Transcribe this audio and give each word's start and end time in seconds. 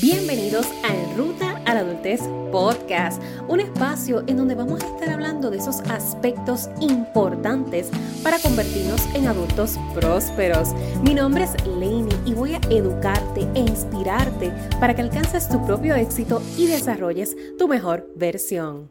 Bienvenidos 0.00 0.66
a 0.84 0.94
En 0.96 1.18
Ruta 1.18 1.60
a 1.66 1.74
la 1.74 1.80
Adultez 1.80 2.22
Podcast, 2.50 3.22
un 3.46 3.60
espacio 3.60 4.24
en 4.26 4.38
donde 4.38 4.54
vamos 4.54 4.82
a 4.82 4.86
estar 4.86 5.10
hablando 5.10 5.50
de 5.50 5.58
esos 5.58 5.80
aspectos 5.82 6.70
importantes 6.80 7.90
para 8.22 8.38
convertirnos 8.38 9.04
en 9.14 9.26
adultos 9.26 9.78
prósperos. 9.94 10.72
Mi 11.02 11.12
nombre 11.12 11.44
es 11.44 11.66
Lainey 11.66 12.18
y 12.24 12.32
voy 12.32 12.54
a 12.54 12.60
educarte 12.70 13.42
e 13.54 13.60
inspirarte 13.60 14.50
para 14.80 14.94
que 14.94 15.02
alcances 15.02 15.46
tu 15.50 15.62
propio 15.66 15.94
éxito 15.94 16.40
y 16.56 16.68
desarrolles 16.68 17.36
tu 17.58 17.68
mejor 17.68 18.08
versión. 18.16 18.88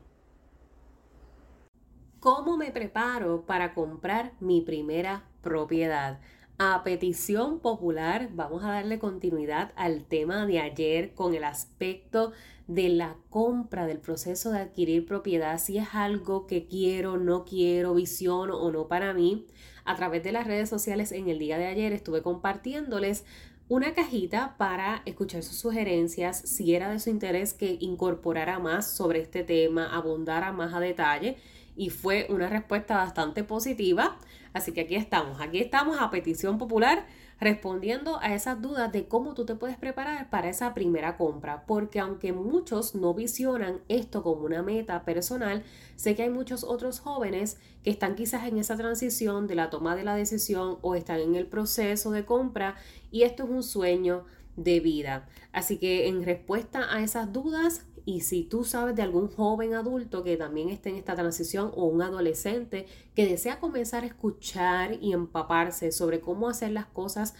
¿Cómo 2.20 2.58
me 2.58 2.72
preparo 2.72 3.48
para 3.48 3.74
comprar 3.74 4.34
mi 4.40 4.62
primera 4.62 5.24
propiedad? 5.42 6.20
A 6.64 6.84
petición 6.84 7.58
popular, 7.58 8.30
vamos 8.34 8.64
a 8.64 8.70
darle 8.70 9.00
continuidad 9.00 9.72
al 9.76 10.04
tema 10.04 10.46
de 10.46 10.60
ayer 10.60 11.16
con 11.16 11.34
el 11.34 11.44
aspecto 11.44 12.34
de 12.68 12.90
la 12.90 13.16
compra, 13.32 13.88
del 13.88 13.98
proceso 13.98 14.52
de 14.52 14.60
adquirir 14.60 15.08
propiedad, 15.08 15.58
si 15.58 15.80
es 15.80 15.88
algo 15.94 16.46
que 16.46 16.68
quiero, 16.68 17.18
no 17.18 17.46
quiero, 17.46 17.96
visión 17.96 18.52
o 18.52 18.72
no 18.72 18.88
para 18.88 19.12
mí. 19.16 19.48
A 19.86 19.96
través 19.96 20.22
de 20.22 20.34
las 20.34 20.46
redes 20.46 20.70
sociales 20.70 21.12
en 21.12 21.30
el 21.30 21.40
día 21.40 21.58
de 21.58 21.66
ayer 21.66 21.94
estuve 21.94 22.22
compartiéndoles 22.22 23.26
una 23.68 23.96
cajita 23.96 24.56
para 24.60 25.02
escuchar 25.06 25.42
sus 25.42 25.58
sugerencias, 25.58 26.38
si 26.42 26.76
era 26.76 26.92
de 26.92 27.00
su 27.00 27.10
interés 27.10 27.56
que 27.56 27.78
incorporara 27.80 28.60
más 28.60 28.86
sobre 28.86 29.20
este 29.20 29.44
tema, 29.44 29.88
abundara 29.96 30.52
más 30.52 30.76
a 30.76 30.80
detalle 30.80 31.38
y 31.76 31.90
fue 31.90 32.28
una 32.30 32.50
respuesta 32.50 32.98
bastante 32.98 33.44
positiva. 33.44 34.20
Así 34.54 34.72
que 34.72 34.82
aquí 34.82 34.96
estamos, 34.96 35.40
aquí 35.40 35.60
estamos 35.60 35.98
a 36.00 36.10
petición 36.10 36.58
popular 36.58 37.06
respondiendo 37.40 38.20
a 38.22 38.36
esas 38.36 38.62
dudas 38.62 38.92
de 38.92 39.08
cómo 39.08 39.34
tú 39.34 39.46
te 39.46 39.56
puedes 39.56 39.76
preparar 39.76 40.30
para 40.30 40.50
esa 40.50 40.76
primera 40.76 41.18
compra, 41.18 41.66
porque 41.66 42.00
aunque 42.00 42.34
muchos 42.34 42.94
no 42.94 43.16
visionan 43.16 43.82
esto 43.88 44.22
como 44.22 44.46
una 44.46 44.62
meta 44.62 45.04
personal, 45.06 45.64
sé 45.96 46.16
que 46.16 46.24
hay 46.24 46.30
muchos 46.30 46.64
otros 46.64 47.00
jóvenes 47.00 47.58
que 47.84 47.90
están 47.90 48.14
quizás 48.16 48.48
en 48.48 48.60
esa 48.60 48.78
transición 48.78 49.48
de 49.48 49.56
la 49.56 49.72
toma 49.72 49.96
de 49.96 50.04
la 50.04 50.16
decisión 50.16 50.78
o 50.82 50.94
están 50.94 51.20
en 51.20 51.36
el 51.36 51.48
proceso 51.48 52.12
de 52.12 52.26
compra 52.26 52.76
y 53.10 53.24
esto 53.24 53.44
es 53.46 53.50
un 53.50 53.64
sueño 53.64 54.26
de 54.56 54.80
vida. 54.80 55.28
Así 55.52 55.78
que 55.78 56.08
en 56.08 56.24
respuesta 56.24 56.94
a 56.94 57.02
esas 57.02 57.34
dudas, 57.34 57.86
y 58.06 58.22
si 58.22 58.44
tú 58.44 58.64
sabes 58.64 58.96
de 58.96 59.02
algún 59.02 59.28
joven 59.28 59.74
adulto 59.74 60.24
que 60.24 60.38
también 60.38 60.70
esté 60.70 60.90
en 60.90 60.96
esta 60.96 61.16
transición 61.16 61.72
o 61.76 61.86
un 61.86 62.02
adolescente 62.02 62.86
que 63.16 63.26
desea 63.26 63.60
comenzar 63.60 64.04
a 64.04 64.08
escuchar 64.08 64.98
y 65.02 65.14
empaparse 65.14 65.92
sobre 65.92 66.20
cómo 66.20 66.50
hacer 66.50 66.72
las 66.72 66.86
cosas 66.86 67.36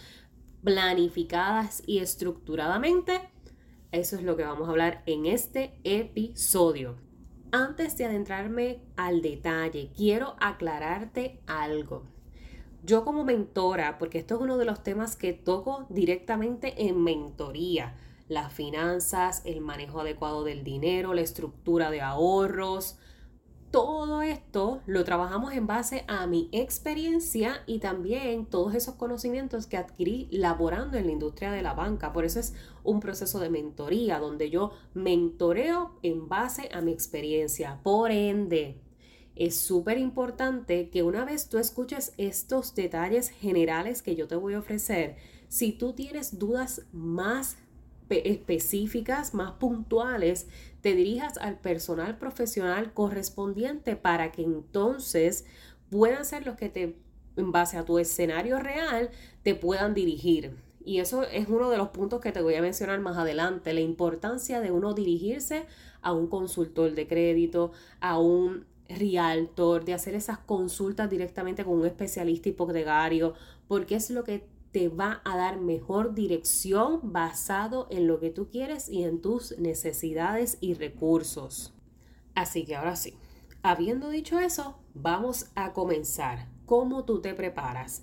planificadas 0.62 1.82
y 1.86 1.98
estructuradamente, 1.98 3.20
eso 3.90 4.16
es 4.16 4.22
lo 4.22 4.36
que 4.36 4.44
vamos 4.44 4.68
a 4.68 4.70
hablar 4.70 5.02
en 5.06 5.26
este 5.26 5.78
episodio. 5.84 6.96
Antes 7.50 7.98
de 7.98 8.06
adentrarme 8.06 8.80
al 8.96 9.20
detalle, 9.20 9.90
quiero 9.94 10.36
aclararte 10.40 11.40
algo. 11.46 12.04
Yo 12.84 13.04
como 13.04 13.24
mentora, 13.24 13.98
porque 13.98 14.18
esto 14.18 14.36
es 14.36 14.40
uno 14.40 14.56
de 14.56 14.64
los 14.64 14.82
temas 14.82 15.16
que 15.16 15.32
toco 15.32 15.86
directamente 15.90 16.88
en 16.88 17.02
mentoría, 17.02 17.94
las 18.32 18.52
finanzas, 18.52 19.42
el 19.44 19.60
manejo 19.60 20.00
adecuado 20.00 20.44
del 20.44 20.64
dinero, 20.64 21.14
la 21.14 21.20
estructura 21.20 21.90
de 21.90 22.00
ahorros. 22.00 22.98
Todo 23.70 24.20
esto 24.20 24.82
lo 24.84 25.02
trabajamos 25.02 25.54
en 25.54 25.66
base 25.66 26.04
a 26.06 26.26
mi 26.26 26.50
experiencia 26.52 27.62
y 27.66 27.78
también 27.78 28.44
todos 28.44 28.74
esos 28.74 28.96
conocimientos 28.96 29.66
que 29.66 29.78
adquirí 29.78 30.28
laborando 30.30 30.98
en 30.98 31.06
la 31.06 31.12
industria 31.12 31.50
de 31.52 31.62
la 31.62 31.72
banca. 31.72 32.12
Por 32.12 32.26
eso 32.26 32.38
es 32.38 32.54
un 32.84 33.00
proceso 33.00 33.40
de 33.40 33.48
mentoría 33.48 34.18
donde 34.18 34.50
yo 34.50 34.72
mentoreo 34.92 35.98
en 36.02 36.28
base 36.28 36.68
a 36.72 36.82
mi 36.82 36.92
experiencia. 36.92 37.80
Por 37.82 38.10
ende, 38.10 38.82
es 39.34 39.58
súper 39.58 39.96
importante 39.96 40.90
que 40.90 41.02
una 41.02 41.24
vez 41.24 41.48
tú 41.48 41.56
escuches 41.56 42.12
estos 42.18 42.74
detalles 42.74 43.30
generales 43.30 44.02
que 44.02 44.14
yo 44.14 44.28
te 44.28 44.36
voy 44.36 44.52
a 44.52 44.58
ofrecer, 44.58 45.16
si 45.48 45.72
tú 45.72 45.94
tienes 45.94 46.38
dudas 46.38 46.82
más 46.92 47.56
específicas, 48.12 49.34
más 49.34 49.52
puntuales, 49.52 50.46
te 50.80 50.94
dirijas 50.94 51.38
al 51.38 51.58
personal 51.58 52.18
profesional 52.18 52.92
correspondiente 52.92 53.96
para 53.96 54.32
que 54.32 54.42
entonces 54.42 55.46
puedan 55.90 56.24
ser 56.24 56.46
los 56.46 56.56
que 56.56 56.68
te, 56.68 56.96
en 57.36 57.52
base 57.52 57.76
a 57.76 57.84
tu 57.84 57.98
escenario 57.98 58.58
real, 58.58 59.10
te 59.42 59.54
puedan 59.54 59.94
dirigir. 59.94 60.56
Y 60.84 60.98
eso 60.98 61.22
es 61.22 61.48
uno 61.48 61.70
de 61.70 61.76
los 61.76 61.90
puntos 61.90 62.20
que 62.20 62.32
te 62.32 62.42
voy 62.42 62.54
a 62.54 62.62
mencionar 62.62 63.00
más 63.00 63.16
adelante, 63.16 63.72
la 63.72 63.80
importancia 63.80 64.60
de 64.60 64.72
uno 64.72 64.94
dirigirse 64.94 65.66
a 66.00 66.12
un 66.12 66.26
consultor 66.26 66.94
de 66.94 67.06
crédito, 67.06 67.72
a 68.00 68.18
un 68.18 68.66
realtor, 68.88 69.84
de 69.84 69.94
hacer 69.94 70.14
esas 70.14 70.38
consultas 70.38 71.08
directamente 71.08 71.64
con 71.64 71.78
un 71.78 71.86
especialista 71.86 72.48
hipotecario, 72.48 73.34
porque 73.68 73.94
es 73.94 74.10
lo 74.10 74.24
que 74.24 74.44
te 74.72 74.88
va 74.88 75.20
a 75.24 75.36
dar 75.36 75.60
mejor 75.60 76.14
dirección 76.14 77.12
basado 77.12 77.86
en 77.90 78.06
lo 78.06 78.18
que 78.18 78.30
tú 78.30 78.48
quieres 78.48 78.88
y 78.88 79.04
en 79.04 79.20
tus 79.20 79.58
necesidades 79.58 80.56
y 80.60 80.74
recursos. 80.74 81.74
Así 82.34 82.64
que 82.64 82.74
ahora 82.74 82.96
sí, 82.96 83.14
habiendo 83.62 84.08
dicho 84.08 84.38
eso, 84.40 84.78
vamos 84.94 85.50
a 85.54 85.72
comenzar. 85.72 86.48
¿Cómo 86.64 87.04
tú 87.04 87.20
te 87.20 87.34
preparas? 87.34 88.02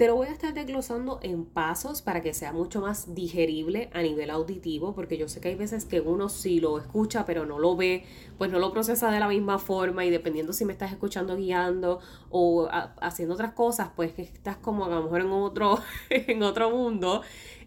Te 0.00 0.06
lo 0.06 0.16
voy 0.16 0.28
a 0.28 0.32
estar 0.32 0.54
desglosando 0.54 1.20
en 1.22 1.44
pasos 1.44 2.00
para 2.00 2.22
que 2.22 2.32
sea 2.32 2.54
mucho 2.54 2.80
más 2.80 3.14
digerible 3.14 3.90
a 3.92 4.00
nivel 4.00 4.30
auditivo, 4.30 4.94
porque 4.94 5.18
yo 5.18 5.28
sé 5.28 5.42
que 5.42 5.48
hay 5.48 5.56
veces 5.56 5.84
que 5.84 6.00
uno 6.00 6.30
sí 6.30 6.58
lo 6.58 6.78
escucha 6.78 7.26
pero 7.26 7.44
no 7.44 7.58
lo 7.58 7.76
ve, 7.76 8.06
pues 8.38 8.50
no 8.50 8.58
lo 8.58 8.72
procesa 8.72 9.10
de 9.10 9.20
la 9.20 9.28
misma 9.28 9.58
forma 9.58 10.06
y 10.06 10.10
dependiendo 10.10 10.54
si 10.54 10.64
me 10.64 10.72
estás 10.72 10.90
escuchando 10.90 11.36
guiando 11.36 12.00
o 12.30 12.66
haciendo 13.02 13.34
otras 13.34 13.52
cosas, 13.52 13.90
pues 13.94 14.14
que 14.14 14.22
estás 14.22 14.56
como 14.56 14.86
a 14.86 14.88
lo 14.88 15.02
mejor 15.02 15.20
en 15.20 15.32
otro, 15.32 15.78
en 16.08 16.42
otro 16.44 16.70
mundo 16.70 17.20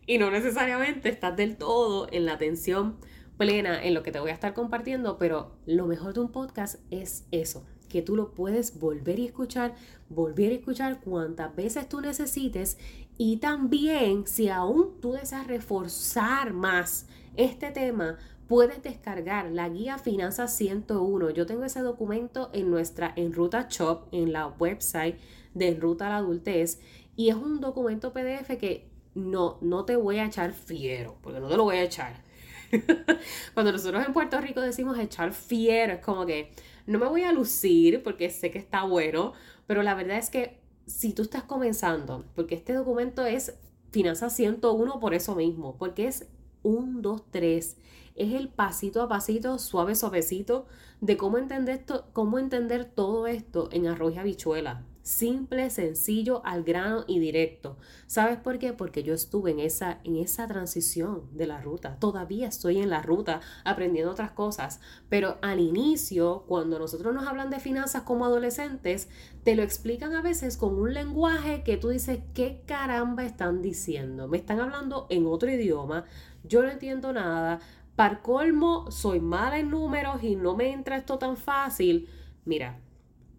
y 0.08 0.18
no 0.18 0.32
necesariamente 0.32 1.10
estás 1.10 1.38
del 1.38 1.56
todo 1.56 2.08
en 2.12 2.26
la 2.26 2.34
atención 2.34 2.98
plena 3.38 3.84
en 3.84 3.94
lo 3.94 4.02
que 4.02 4.12
te 4.12 4.20
voy 4.20 4.32
a 4.32 4.34
estar 4.34 4.56
compartiendo, 4.56 5.20
pero 5.20 5.52
lo 5.68 5.86
mejor 5.86 6.16
de 6.16 6.22
un 6.22 6.32
podcast 6.32 6.80
es 6.90 7.28
eso, 7.30 7.64
que 7.94 8.02
tú 8.02 8.16
lo 8.16 8.34
puedes 8.34 8.80
volver 8.80 9.20
y 9.20 9.28
escuchar, 9.28 9.76
volver 10.10 10.52
a 10.52 10.56
escuchar 10.56 11.00
cuantas 11.00 11.56
veces 11.56 11.88
tú 11.88 12.02
necesites 12.02 12.80
y 13.20 13.38
también 13.38 14.26
si 14.26 14.50
aún 14.50 15.00
tú 15.00 15.12
deseas 15.14 15.46
reforzar 15.46 16.54
más 16.54 17.06
este 17.36 17.70
tema, 17.70 18.18
puedes 18.48 18.82
descargar 18.82 19.52
la 19.52 19.70
guía 19.70 20.00
Finanzas 20.00 20.58
101. 20.58 21.30
Yo 21.30 21.46
tengo 21.46 21.66
ese 21.66 21.82
documento 21.82 22.50
en 22.52 22.72
nuestra 22.72 23.14
Enruta 23.16 23.68
Shop, 23.70 24.08
en 24.12 24.34
la 24.34 24.48
website 24.48 25.20
de 25.54 25.68
Enruta 25.68 26.08
a 26.08 26.10
la 26.10 26.18
Adultez 26.18 26.82
y 27.16 27.30
es 27.30 27.36
un 27.36 27.62
documento 27.62 28.12
PDF 28.12 28.58
que 28.60 28.90
no, 29.14 29.60
no 29.62 29.86
te 29.86 29.96
voy 29.98 30.18
a 30.18 30.26
echar 30.26 30.52
fiero, 30.52 31.16
porque 31.22 31.40
no 31.40 31.48
te 31.48 31.58
lo 31.58 31.66
voy 31.66 31.76
a 31.76 31.84
echar. 31.84 32.24
Cuando 33.54 33.72
nosotros 33.72 34.04
en 34.04 34.14
Puerto 34.14 34.42
Rico 34.42 34.62
decimos 34.62 34.98
echar 34.98 35.32
fiero, 35.32 35.94
es 35.94 36.00
como 36.00 36.26
que 36.26 36.52
no 36.86 37.00
me 37.00 37.08
voy 37.08 37.24
a 37.24 37.32
lucir 37.32 38.04
porque 38.04 38.30
sé 38.30 38.52
que 38.52 38.60
está 38.60 38.84
bueno, 38.84 39.34
pero 39.68 39.84
la 39.84 39.96
verdad 39.96 40.18
es 40.18 40.30
que 40.30 40.60
si 40.86 41.14
tú 41.14 41.22
estás 41.22 41.44
comenzando, 41.44 42.26
porque 42.36 42.56
este 42.56 42.74
documento 42.74 43.26
es 43.26 43.56
Finanzas 43.92 44.36
101 44.36 45.00
por 45.00 45.14
eso 45.14 45.36
mismo, 45.36 45.78
porque 45.78 46.08
es 46.08 46.28
1, 46.64 47.02
2, 47.02 47.24
3. 47.32 47.78
Es 48.16 48.34
el 48.34 48.50
pasito 48.50 49.02
a 49.02 49.08
pasito, 49.08 49.60
suave, 49.60 49.96
suavecito, 49.96 50.66
de 51.02 51.18
cómo 51.18 51.38
entender, 51.38 51.80
esto, 51.80 52.08
cómo 52.14 52.40
entender 52.40 52.86
todo 52.86 53.28
esto 53.28 53.70
en 53.72 53.88
arroz 53.88 54.16
y 54.16 54.20
habichuela. 54.20 54.84
Simple, 55.04 55.70
sencillo, 55.70 56.42
al 56.46 56.64
grano 56.64 57.04
y 57.08 57.20
directo. 57.20 57.76
¿Sabes 58.08 58.38
por 58.38 58.58
qué? 58.58 58.72
Porque 58.72 59.04
yo 59.04 59.14
estuve 59.14 59.52
en 59.52 59.60
esa, 59.60 60.00
en 60.06 60.16
esa 60.16 60.48
transición 60.48 61.28
de 61.34 61.46
la 61.46 61.60
ruta. 61.60 61.98
Todavía 62.00 62.48
estoy 62.48 62.78
en 62.78 62.90
la 62.90 63.02
ruta 63.02 63.42
aprendiendo 63.66 64.14
otras 64.14 64.32
cosas. 64.32 64.80
Pero 65.10 65.40
al 65.42 65.60
inicio, 65.60 66.46
cuando 66.48 66.80
nosotros 66.80 67.14
nos 67.14 67.28
hablan 67.28 67.50
de 67.50 67.60
finanzas 67.60 68.04
como 68.04 68.24
adolescentes, 68.24 69.10
te 69.44 69.58
lo 69.58 69.64
explican 69.64 70.16
a 70.16 70.22
veces 70.22 70.56
con 70.56 70.76
un 70.76 70.94
lenguaje 70.94 71.64
que 71.64 71.76
tú 71.76 71.90
dices, 71.90 72.20
¿qué 72.34 72.62
caramba 72.66 73.26
están 73.26 73.62
diciendo? 73.62 74.30
Me 74.30 74.38
están 74.38 74.62
hablando 74.62 75.08
en 75.10 75.26
otro 75.26 75.52
idioma, 75.52 76.06
yo 76.46 76.64
no 76.64 76.70
entiendo 76.70 77.12
nada. 77.12 77.60
Par 77.98 78.22
colmo, 78.22 78.90
soy 78.90 79.20
mala 79.20 79.60
en 79.60 79.70
números 79.70 80.24
y 80.24 80.38
no 80.38 80.56
me 80.56 80.72
entra 80.72 80.96
esto 80.96 81.18
tan 81.18 81.36
fácil. 81.36 82.08
Mira, 82.46 82.80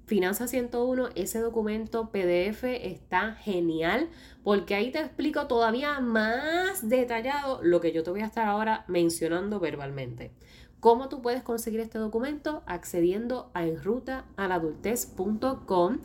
Finanza 0.06 0.46
101, 0.46 1.08
ese 1.14 1.40
documento 1.40 2.10
PDF 2.10 2.64
está 2.64 3.36
genial 3.36 4.10
porque 4.42 4.74
ahí 4.74 4.92
te 4.92 5.00
explico 5.00 5.46
todavía 5.46 5.98
más 6.00 6.86
detallado 6.86 7.60
lo 7.62 7.80
que 7.80 7.90
yo 7.90 8.02
te 8.02 8.10
voy 8.10 8.20
a 8.20 8.26
estar 8.26 8.46
ahora 8.46 8.84
mencionando 8.86 9.60
verbalmente. 9.60 10.30
¿Cómo 10.78 11.08
tú 11.08 11.22
puedes 11.22 11.42
conseguir 11.42 11.80
este 11.80 11.98
documento? 11.98 12.62
Accediendo 12.66 13.50
a 13.54 13.64
enrutaaladultez.com. 13.64 16.00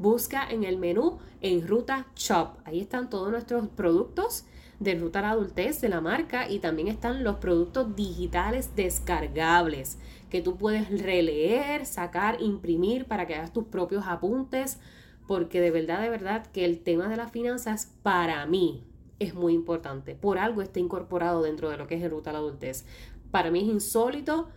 Busca 0.00 0.50
en 0.50 0.64
el 0.64 0.76
menú 0.76 1.20
Enruta 1.40 2.08
Shop. 2.16 2.56
Ahí 2.64 2.80
están 2.80 3.08
todos 3.08 3.30
nuestros 3.30 3.68
productos 3.68 4.46
de 4.80 4.96
ruta 4.96 5.20
a 5.20 5.22
la 5.22 5.30
adultez 5.30 5.80
de 5.80 5.88
la 5.88 6.00
marca 6.00 6.50
y 6.50 6.58
también 6.58 6.88
están 6.88 7.22
los 7.22 7.36
productos 7.36 7.94
digitales 7.94 8.74
descargables 8.74 9.98
que 10.34 10.42
tú 10.42 10.56
puedes 10.56 10.90
releer, 11.00 11.86
sacar, 11.86 12.42
imprimir 12.42 13.04
para 13.04 13.24
que 13.24 13.36
hagas 13.36 13.52
tus 13.52 13.66
propios 13.66 14.04
apuntes, 14.08 14.80
porque 15.28 15.60
de 15.60 15.70
verdad, 15.70 16.02
de 16.02 16.10
verdad 16.10 16.44
que 16.48 16.64
el 16.64 16.80
tema 16.80 17.06
de 17.06 17.16
las 17.16 17.30
finanzas 17.30 17.94
para 18.02 18.44
mí 18.44 18.82
es 19.20 19.32
muy 19.36 19.52
importante. 19.54 20.16
Por 20.16 20.38
algo 20.38 20.60
está 20.60 20.80
incorporado 20.80 21.40
dentro 21.40 21.70
de 21.70 21.76
lo 21.76 21.86
que 21.86 21.94
es 21.94 22.02
el 22.02 22.10
ruta 22.10 22.30
a 22.30 22.32
la 22.32 22.40
adultez. 22.40 22.84
Para 23.30 23.52
mí 23.52 23.60
es 23.60 23.66
insólito 23.66 24.48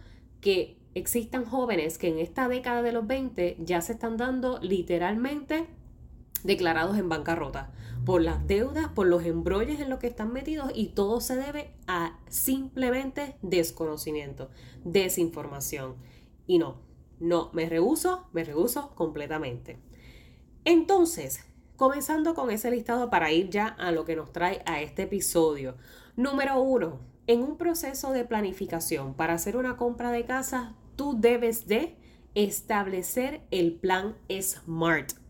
que 0.42 0.80
existan 0.96 1.46
jóvenes 1.46 2.00
que 2.00 2.08
en 2.08 2.18
esta 2.18 2.48
década 2.48 2.82
de 2.82 2.94
los 2.94 3.06
20 3.06 3.58
ya 3.60 3.82
se 3.82 3.94
están 3.94 4.18
dando 4.18 4.58
literalmente 4.64 5.68
declarados 6.44 6.98
en 6.98 7.10
bancarrota 7.10 7.72
por 8.06 8.22
las 8.22 8.48
deudas, 8.48 8.88
por 8.88 9.06
los 9.06 9.26
embrolles 9.26 9.82
en 9.82 9.90
los 9.90 10.00
que 10.00 10.08
están 10.08 10.32
metidos 10.32 10.72
y 10.74 10.88
todo 10.88 11.20
se 11.20 11.36
debe 11.36 11.74
a 11.88 12.18
simplemente 12.30 13.36
desconocimiento, 13.42 14.50
desinformación. 14.86 15.96
Y 16.46 16.58
no, 16.58 16.80
no, 17.20 17.50
me 17.52 17.68
rehuso, 17.68 18.28
me 18.32 18.46
rehuso 18.46 18.96
completamente. 18.96 19.78
Entonces, 20.64 21.42
comenzando 21.76 22.34
con 22.34 22.50
ese 22.50 22.72
listado 22.72 23.10
para 23.10 23.32
ir 23.32 23.50
ya 23.50 23.68
a 23.68 23.92
lo 23.92 24.06
que 24.06 24.16
nos 24.16 24.32
trae 24.32 24.62
a 24.66 24.82
este 24.82 25.04
episodio. 25.04 25.76
Número 26.16 26.62
uno, 26.62 27.00
en 27.28 27.42
un 27.42 27.58
proceso 27.58 28.14
de 28.14 28.24
planificación 28.24 29.16
para 29.16 29.34
hacer 29.34 29.58
una 29.58 29.76
compra 29.76 30.12
de 30.12 30.26
casa, 30.26 30.76
tú 30.96 31.20
debes 31.20 31.68
de 31.68 31.98
establecer 32.36 33.42
el 33.52 33.74
plan 33.74 34.16
SMART. 34.30 35.27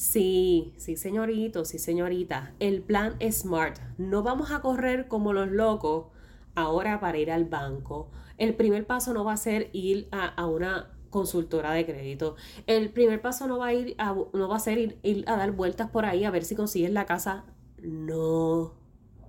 Sí, 0.00 0.72
sí, 0.78 0.96
señorito, 0.96 1.66
sí, 1.66 1.78
señorita. 1.78 2.54
El 2.58 2.80
plan 2.80 3.18
SMART. 3.20 3.78
No 3.98 4.22
vamos 4.22 4.50
a 4.50 4.62
correr 4.62 5.08
como 5.08 5.34
los 5.34 5.50
locos 5.50 6.06
ahora 6.54 7.00
para 7.00 7.18
ir 7.18 7.30
al 7.30 7.44
banco. 7.44 8.10
El 8.38 8.54
primer 8.54 8.86
paso 8.86 9.12
no 9.12 9.24
va 9.24 9.34
a 9.34 9.36
ser 9.36 9.68
ir 9.74 10.08
a, 10.10 10.46
una 10.46 10.90
consultora 11.10 11.72
de 11.72 11.84
crédito. 11.84 12.36
El 12.66 12.88
primer 12.88 13.20
paso 13.20 13.46
no 13.46 13.58
va 13.58 13.66
a 13.66 13.74
ir 13.74 13.94
a, 13.98 14.14
no 14.32 14.48
va 14.48 14.56
a 14.56 14.60
ser 14.60 14.78
ir, 14.78 14.98
ir 15.02 15.22
a 15.28 15.36
dar 15.36 15.52
vueltas 15.52 15.90
por 15.90 16.06
ahí 16.06 16.24
a 16.24 16.30
ver 16.30 16.44
si 16.44 16.54
consigues 16.54 16.92
la 16.92 17.04
casa. 17.04 17.44
No, 17.82 18.72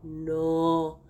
no. 0.04 1.02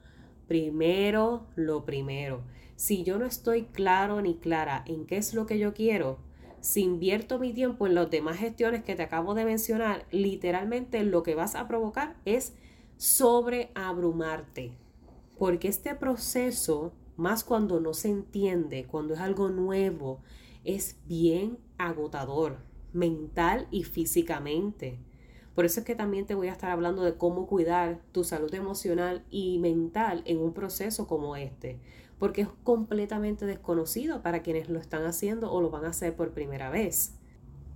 Primero 0.48 1.46
lo 1.56 1.86
primero. 1.86 2.42
Si 2.76 3.04
yo 3.04 3.20
no 3.20 3.28
estoy 3.28 3.66
claro 3.66 4.24
ni 4.24 4.38
clara 4.38 4.84
en 4.88 5.06
qué 5.06 5.18
es 5.18 5.36
lo 5.36 5.46
que 5.46 5.60
yo 5.60 5.76
quiero, 5.76 6.18
si 6.62 6.82
invierto 6.82 7.40
mi 7.40 7.54
tiempo 7.54 7.88
en 7.88 7.96
las 7.96 8.10
demás 8.10 8.38
gestiones 8.38 8.84
que 8.84 8.96
te 8.96 9.04
acabo 9.04 9.34
de 9.34 9.46
mencionar, 9.46 10.06
literalmente 10.12 11.04
lo 11.04 11.24
que 11.24 11.36
vas 11.36 11.56
a 11.56 11.68
provocar 11.68 12.16
es 12.26 12.54
sobreabrumarte. 12.98 14.72
Porque 15.40 15.68
este 15.68 15.96
proceso, 15.96 16.94
más 17.18 17.44
cuando 17.44 17.80
no 17.80 17.96
se 17.96 18.10
entiende, 18.10 18.86
cuando 18.86 19.16
es 19.16 19.20
algo 19.20 19.50
nuevo, 19.50 20.20
es 20.64 20.98
bien 21.08 21.58
agotador, 21.80 22.60
mental 22.94 23.68
y 23.72 23.84
físicamente. 23.84 25.00
Por 25.56 25.66
eso 25.66 25.80
es 25.80 25.86
que 25.86 25.96
también 25.96 26.28
te 26.28 26.36
voy 26.36 26.48
a 26.48 26.54
estar 26.54 26.70
hablando 26.70 27.02
de 27.02 27.16
cómo 27.16 27.48
cuidar 27.48 28.02
tu 28.12 28.24
salud 28.24 28.54
emocional 28.54 29.26
y 29.32 29.58
mental 29.58 30.22
en 30.26 30.40
un 30.40 30.54
proceso 30.54 31.08
como 31.08 31.36
este 31.36 31.80
porque 32.22 32.42
es 32.42 32.50
completamente 32.64 33.48
desconocido 33.48 34.22
para 34.22 34.44
quienes 34.44 34.70
lo 34.70 34.78
están 34.78 35.06
haciendo 35.06 35.52
o 35.52 35.60
lo 35.60 35.72
van 35.72 35.86
a 35.86 35.90
hacer 35.90 36.16
por 36.16 36.34
primera 36.36 36.70
vez. 36.70 37.16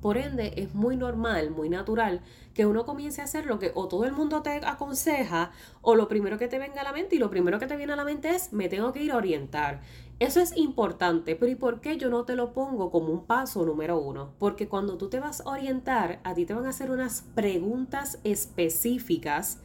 Por 0.02 0.18
ende, 0.18 0.54
es 0.58 0.76
muy 0.76 0.98
normal, 0.98 1.50
muy 1.50 1.68
natural 1.68 2.22
que 2.54 2.68
uno 2.68 2.86
comience 2.86 3.22
a 3.22 3.24
hacer 3.24 3.48
lo 3.48 3.58
que 3.58 3.72
o 3.74 3.88
todo 3.88 4.06
el 4.06 4.12
mundo 4.12 4.44
te 4.44 4.52
aconseja 4.64 5.50
o 5.82 5.96
lo 5.96 6.08
primero 6.08 6.38
que 6.38 6.48
te 6.48 6.60
venga 6.60 6.82
a 6.82 6.84
la 6.84 6.94
mente 6.94 7.16
y 7.16 7.18
lo 7.18 7.32
primero 7.32 7.58
que 7.58 7.66
te 7.66 7.76
viene 7.76 7.94
a 7.94 7.96
la 7.96 8.06
mente 8.06 8.36
es 8.36 8.54
me 8.54 8.70
tengo 8.70 8.94
que 8.94 9.02
ir 9.02 9.14
a 9.14 9.18
orientar. 9.18 9.82
Eso 10.20 10.40
es 10.40 10.56
importante, 10.56 11.36
pero 11.36 11.52
¿y 11.52 11.56
por 11.56 11.82
qué 11.82 11.98
yo 11.98 12.12
no 12.12 12.26
te 12.26 12.36
lo 12.36 12.54
pongo 12.54 12.92
como 12.92 13.12
un 13.12 13.26
paso 13.26 13.66
número 13.66 14.00
uno? 14.00 14.36
Porque 14.38 14.68
cuando 14.68 15.00
tú 15.00 15.10
te 15.10 15.20
vas 15.20 15.42
a 15.42 15.50
orientar, 15.50 16.20
a 16.24 16.36
ti 16.36 16.46
te 16.46 16.54
van 16.54 16.68
a 16.68 16.70
hacer 16.70 16.92
unas 16.92 17.24
preguntas 17.34 18.20
específicas 18.24 19.58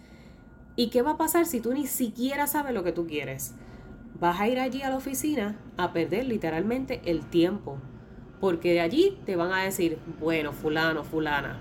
y 0.74 0.88
qué 0.88 1.02
va 1.02 1.10
a 1.10 1.18
pasar 1.18 1.44
si 1.44 1.60
tú 1.60 1.74
ni 1.74 1.86
siquiera 1.86 2.46
sabes 2.46 2.72
lo 2.72 2.82
que 2.82 2.92
tú 2.92 3.06
quieres 3.06 3.52
vas 4.18 4.40
a 4.40 4.48
ir 4.48 4.58
allí 4.58 4.82
a 4.82 4.90
la 4.90 4.96
oficina 4.96 5.56
a 5.76 5.92
perder 5.92 6.26
literalmente 6.26 7.00
el 7.04 7.24
tiempo. 7.24 7.78
Porque 8.40 8.72
de 8.72 8.80
allí 8.80 9.18
te 9.26 9.36
van 9.36 9.52
a 9.52 9.62
decir, 9.62 9.98
bueno, 10.18 10.52
fulano, 10.52 11.04
fulana, 11.04 11.58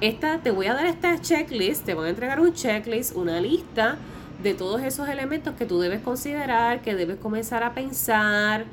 esta, 0.00 0.42
te 0.42 0.50
voy 0.50 0.66
a 0.66 0.74
dar 0.74 0.86
esta 0.86 1.18
checklist, 1.20 1.84
te 1.84 1.94
van 1.94 2.06
a 2.06 2.08
entregar 2.10 2.40
un 2.40 2.52
checklist, 2.52 3.16
una 3.16 3.40
lista 3.40 3.96
de 4.42 4.52
todos 4.52 4.82
esos 4.82 5.08
elementos 5.08 5.54
que 5.54 5.64
tú 5.64 5.78
debes 5.78 6.02
considerar, 6.02 6.82
que 6.82 6.94
debes 6.94 7.16
comenzar 7.16 7.62
a 7.62 7.72
pensar, 7.72 8.66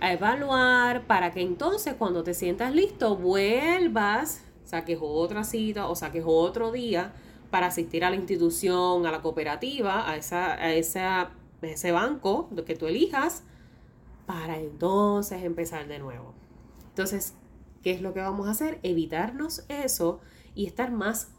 a 0.00 0.12
evaluar, 0.12 1.02
para 1.02 1.32
que 1.32 1.42
entonces 1.42 1.94
cuando 1.98 2.22
te 2.22 2.32
sientas 2.32 2.74
listo 2.74 3.16
vuelvas, 3.16 4.42
saques 4.64 4.98
otra 5.00 5.44
cita 5.44 5.86
o 5.88 5.94
saques 5.94 6.24
otro 6.26 6.72
día 6.72 7.12
para 7.50 7.66
asistir 7.66 8.04
a 8.04 8.10
la 8.10 8.16
institución, 8.16 9.06
a 9.06 9.10
la 9.10 9.20
cooperativa, 9.20 10.08
a 10.08 10.16
esa, 10.16 10.54
a 10.54 10.72
esa 10.72 11.30
ese 11.62 11.92
banco 11.92 12.48
que 12.66 12.76
tú 12.76 12.86
elijas 12.86 13.42
para 14.26 14.58
entonces 14.58 15.42
empezar 15.42 15.88
de 15.88 15.98
nuevo. 15.98 16.34
Entonces, 16.88 17.34
¿qué 17.82 17.90
es 17.90 18.00
lo 18.00 18.14
que 18.14 18.20
vamos 18.20 18.46
a 18.46 18.52
hacer? 18.52 18.78
Evitarnos 18.82 19.64
eso 19.68 20.20
y 20.54 20.66
estar 20.66 20.90
más 20.92 21.32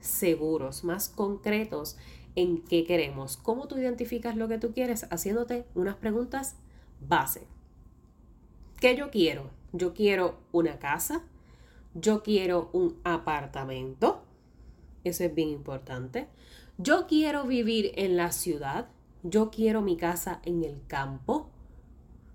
seguros, 0.00 0.84
más 0.84 1.08
concretos 1.08 1.96
en 2.36 2.62
qué 2.62 2.84
queremos. 2.84 3.36
¿Cómo 3.36 3.68
tú 3.68 3.78
identificas 3.78 4.36
lo 4.36 4.48
que 4.48 4.58
tú 4.58 4.72
quieres? 4.72 5.06
Haciéndote 5.10 5.66
unas 5.74 5.96
preguntas 5.96 6.56
base. 7.00 7.46
¿Qué 8.80 8.96
yo 8.96 9.10
quiero? 9.10 9.50
Yo 9.72 9.94
quiero 9.94 10.38
una 10.52 10.78
casa, 10.78 11.22
yo 11.94 12.22
quiero 12.22 12.70
un 12.72 12.98
apartamento, 13.04 14.22
eso 15.04 15.24
es 15.24 15.34
bien 15.34 15.48
importante. 15.48 16.28
Yo 16.76 17.06
quiero 17.06 17.44
vivir 17.44 17.92
en 17.96 18.16
la 18.16 18.32
ciudad, 18.32 18.88
yo 19.24 19.50
quiero 19.50 19.80
mi 19.80 19.96
casa 19.96 20.40
en 20.44 20.62
el 20.62 20.80
campo, 20.86 21.50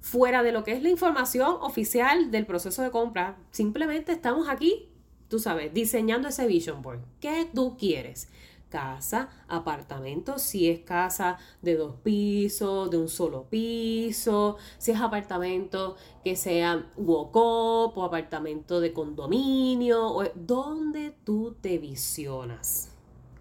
fuera 0.01 0.43
de 0.43 0.51
lo 0.51 0.63
que 0.63 0.73
es 0.73 0.81
la 0.83 0.89
información 0.89 1.57
oficial 1.61 2.31
del 2.31 2.45
proceso 2.45 2.81
de 2.81 2.91
compra. 2.91 3.37
Simplemente 3.51 4.11
estamos 4.11 4.49
aquí, 4.49 4.89
tú 5.27 5.39
sabes, 5.39 5.73
diseñando 5.73 6.27
ese 6.27 6.47
vision 6.47 6.81
board. 6.81 7.01
¿Qué 7.19 7.47
tú 7.53 7.77
quieres? 7.77 8.29
Casa, 8.69 9.29
apartamento, 9.47 10.37
si 10.37 10.69
es 10.69 10.81
casa 10.81 11.37
de 11.61 11.75
dos 11.75 11.95
pisos, 12.03 12.89
de 12.91 12.97
un 12.97 13.09
solo 13.09 13.45
piso, 13.49 14.57
si 14.77 14.91
es 14.91 14.99
apartamento 14.99 15.95
que 16.23 16.35
sea 16.35 16.87
walk-up 16.95 17.97
o 17.97 18.03
apartamento 18.03 18.79
de 18.79 18.93
condominio, 18.93 20.07
o 20.07 20.23
donde 20.35 21.15
tú 21.23 21.55
te 21.61 21.79
visionas. 21.79 22.95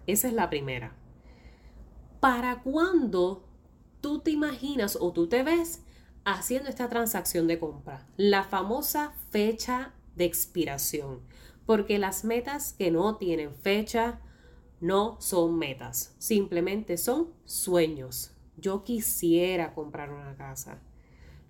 Esa 0.07 0.27
es 0.27 0.33
la 0.33 0.49
primera. 0.49 0.95
¿Para 2.19 2.61
cuándo 2.61 3.45
tú 4.01 4.19
te 4.19 4.31
imaginas 4.31 4.97
o 4.99 5.11
tú 5.11 5.27
te 5.27 5.43
ves 5.43 5.83
haciendo 6.25 6.69
esta 6.69 6.89
transacción 6.89 7.47
de 7.47 7.59
compra? 7.59 8.07
La 8.17 8.43
famosa 8.43 9.13
fecha 9.31 9.93
de 10.15 10.25
expiración. 10.25 11.21
Porque 11.65 11.99
las 11.99 12.23
metas 12.23 12.73
que 12.73 12.91
no 12.91 13.17
tienen 13.17 13.53
fecha 13.53 14.19
no 14.81 15.17
son 15.19 15.57
metas, 15.57 16.15
simplemente 16.17 16.97
son 16.97 17.29
sueños. 17.45 18.31
Yo 18.57 18.83
quisiera 18.83 19.73
comprar 19.73 20.11
una 20.11 20.35
casa. 20.35 20.79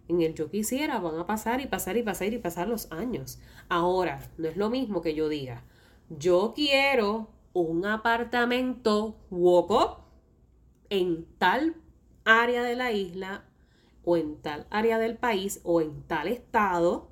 En 0.08 0.22
el 0.22 0.34
yo 0.34 0.50
quisiera 0.50 1.00
van 1.00 1.20
a 1.20 1.28
pasar 1.28 1.62
y 1.62 1.68
pasar 1.68 1.96
y 1.96 2.04
pasar 2.04 2.34
y 2.34 2.40
pasar 2.40 2.68
los 2.68 2.92
años. 2.92 3.40
Ahora, 3.70 4.20
no 4.38 4.48
es 4.48 4.58
lo 4.58 4.70
mismo 4.70 5.02
que 5.02 5.14
yo 5.14 5.30
diga, 5.30 5.64
yo 6.10 6.54
quiero 6.56 7.30
un 7.54 7.86
apartamento 7.86 9.16
walk 9.30 9.99
en 10.90 11.26
tal 11.38 11.76
área 12.26 12.64
de 12.64 12.76
la 12.76 12.92
isla 12.92 13.46
o 14.04 14.18
en 14.18 14.42
tal 14.42 14.68
área 14.70 14.98
del 14.98 15.18
país 15.18 15.62
o 15.64 15.82
en 15.82 16.04
tal 16.04 16.28
estado 16.28 17.10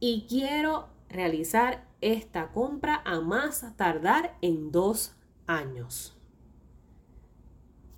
y 0.00 0.26
quiero 0.28 0.88
realizar 1.08 1.86
esta 2.00 2.50
compra 2.52 3.02
a 3.04 3.20
más 3.20 3.64
tardar 3.76 4.36
en 4.42 4.72
dos 4.72 5.16
años. 5.46 6.18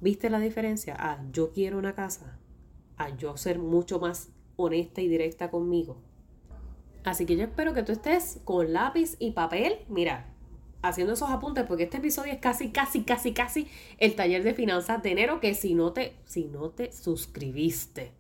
¿Viste 0.01 0.29
la 0.29 0.39
diferencia? 0.39 0.97
Ah, 0.99 1.25
yo 1.33 1.53
quiero 1.53 1.79
una 1.79 1.95
casa. 1.95 2.39
A 2.99 3.09
yo 3.17 3.37
ser 3.39 3.59
mucho 3.59 3.99
más 3.99 4.29
honesta 4.57 5.01
y 5.01 5.09
directa 5.09 5.51
conmigo. 5.51 5.97
Así 7.05 7.25
que 7.25 7.37
yo 7.37 7.45
espero 7.45 7.73
que 7.73 7.83
tú 7.83 7.93
estés 7.93 8.41
con 8.45 8.73
lápiz 8.73 9.17
y 9.19 9.33
papel. 9.33 9.79
Mira, 9.89 10.34
haciendo 10.89 11.15
esos 11.15 11.31
apuntes 11.31 11.65
porque 11.67 11.85
este 11.85 11.97
episodio 11.97 12.33
es 12.33 12.39
casi, 12.39 12.71
casi, 12.71 13.03
casi, 13.03 13.33
casi 13.33 13.69
el 13.99 14.15
taller 14.15 14.43
de 14.43 14.55
finanzas 14.55 15.03
de 15.03 15.13
enero 15.13 15.41
que 15.41 15.55
si 15.55 15.75
no 15.75 15.93
te, 15.93 16.15
si 16.27 16.45
no 16.45 16.71
te 16.71 16.93
suscribiste, 16.93 18.13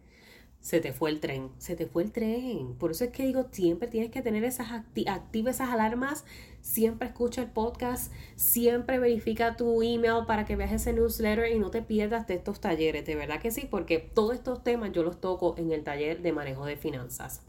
se 0.60 0.80
te 0.80 0.94
fue 0.94 1.10
el 1.10 1.20
tren, 1.20 1.50
se 1.58 1.76
te 1.76 1.86
fue 1.86 2.02
el 2.02 2.10
tren. 2.10 2.74
Por 2.78 2.92
eso 2.92 3.04
es 3.04 3.10
que 3.10 3.26
digo, 3.26 3.46
siempre 3.52 3.86
tienes 3.86 4.10
que 4.10 4.22
tener 4.22 4.44
esas 4.44 4.72
activas 4.72 5.56
esas 5.56 5.68
alarmas 5.68 6.24
siempre 6.64 7.08
escucha 7.08 7.42
el 7.42 7.50
podcast, 7.50 8.10
siempre 8.36 8.98
verifica 8.98 9.54
tu 9.56 9.82
email 9.82 10.24
para 10.26 10.46
que 10.46 10.56
veas 10.56 10.72
ese 10.72 10.94
newsletter 10.94 11.52
y 11.52 11.58
no 11.58 11.70
te 11.70 11.82
pierdas 11.82 12.26
de 12.26 12.34
estos 12.34 12.58
talleres. 12.58 13.04
De 13.04 13.14
verdad 13.14 13.40
que 13.40 13.50
sí, 13.50 13.68
porque 13.70 13.98
todos 13.98 14.34
estos 14.34 14.64
temas 14.64 14.92
yo 14.92 15.02
los 15.02 15.20
toco 15.20 15.54
en 15.58 15.70
el 15.70 15.84
taller 15.84 16.22
de 16.22 16.32
manejo 16.32 16.64
de 16.64 16.76
finanzas. 16.76 17.42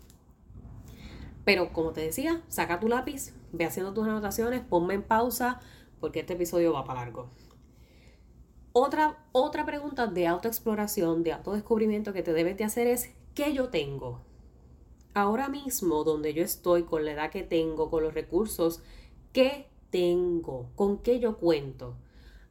Pero 1.45 1.71
como 1.71 1.91
te 1.91 2.01
decía, 2.01 2.41
saca 2.47 2.79
tu 2.79 2.89
lápiz, 2.89 3.33
ve 3.53 3.65
haciendo 3.65 3.93
tus 3.93 4.07
anotaciones, 4.07 4.61
ponme 4.61 4.95
en 4.95 5.03
pausa 5.03 5.61
porque 5.99 6.21
este 6.21 6.33
episodio 6.33 6.73
va 6.73 6.83
para 6.83 7.01
largo. 7.01 7.29
Otra, 8.73 9.23
otra 9.31 9.65
pregunta 9.65 10.07
de 10.07 10.27
autoexploración, 10.27 11.23
de 11.23 11.31
autodescubrimiento 11.31 12.11
que 12.11 12.23
te 12.23 12.33
debes 12.33 12.57
de 12.57 12.65
hacer 12.65 12.87
es, 12.87 13.11
¿qué 13.33 13.53
yo 13.53 13.69
tengo? 13.69 14.19
Ahora 15.13 15.47
mismo, 15.47 16.03
donde 16.03 16.33
yo 16.33 16.43
estoy, 16.43 16.83
con 16.83 17.05
la 17.05 17.13
edad 17.13 17.31
que 17.31 17.43
tengo, 17.43 17.89
con 17.89 18.03
los 18.03 18.13
recursos, 18.13 18.81
¿qué 19.31 19.67
tengo? 19.91 20.71
¿Con 20.75 20.97
qué 20.97 21.21
yo 21.21 21.37
cuento? 21.37 21.95